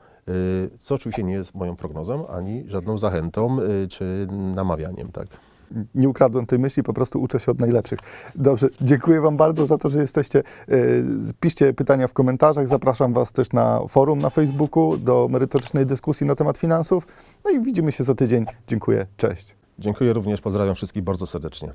Co 0.81 0.95
oczywiście 0.95 1.23
nie 1.23 1.33
jest 1.33 1.55
moją 1.55 1.77
prognozą, 1.77 2.29
ani 2.29 2.65
żadną 2.69 2.99
zachętą 2.99 3.57
czy 3.91 4.27
namawianiem. 4.55 5.13
Tak. 5.13 5.27
Nie 5.95 6.09
ukradłem 6.09 6.47
tej 6.47 6.59
myśli, 6.59 6.83
po 6.83 6.93
prostu 6.93 7.23
uczę 7.23 7.41
się 7.41 7.53
od 7.53 7.61
najlepszych. 7.61 7.99
Dobrze, 8.35 8.69
dziękuję 8.81 9.21
Wam 9.21 9.37
bardzo 9.37 9.67
za 9.67 9.79
to, 9.79 9.89
że 9.89 10.01
jesteście. 10.01 10.43
Yy, 10.69 11.05
Piszcie 11.41 11.73
pytania 11.73 12.07
w 12.09 12.13
komentarzach. 12.13 12.69
Zapraszam 12.69 13.13
Was 13.13 13.33
też 13.33 13.53
na 13.53 13.81
forum 13.89 14.19
na 14.19 14.31
Facebooku 14.31 14.97
do 14.97 15.29
merytorycznej 15.31 15.87
dyskusji 15.87 16.27
na 16.27 16.35
temat 16.35 16.59
finansów. 16.59 17.07
No 17.45 17.51
i 17.51 17.61
widzimy 17.61 17.93
się 17.93 18.05
za 18.05 18.15
tydzień. 18.15 18.47
Dziękuję, 18.67 19.07
cześć. 19.17 19.57
Dziękuję 19.79 20.13
również, 20.13 20.41
pozdrawiam 20.41 20.75
wszystkich 20.75 21.03
bardzo 21.03 21.27
serdecznie. 21.27 21.73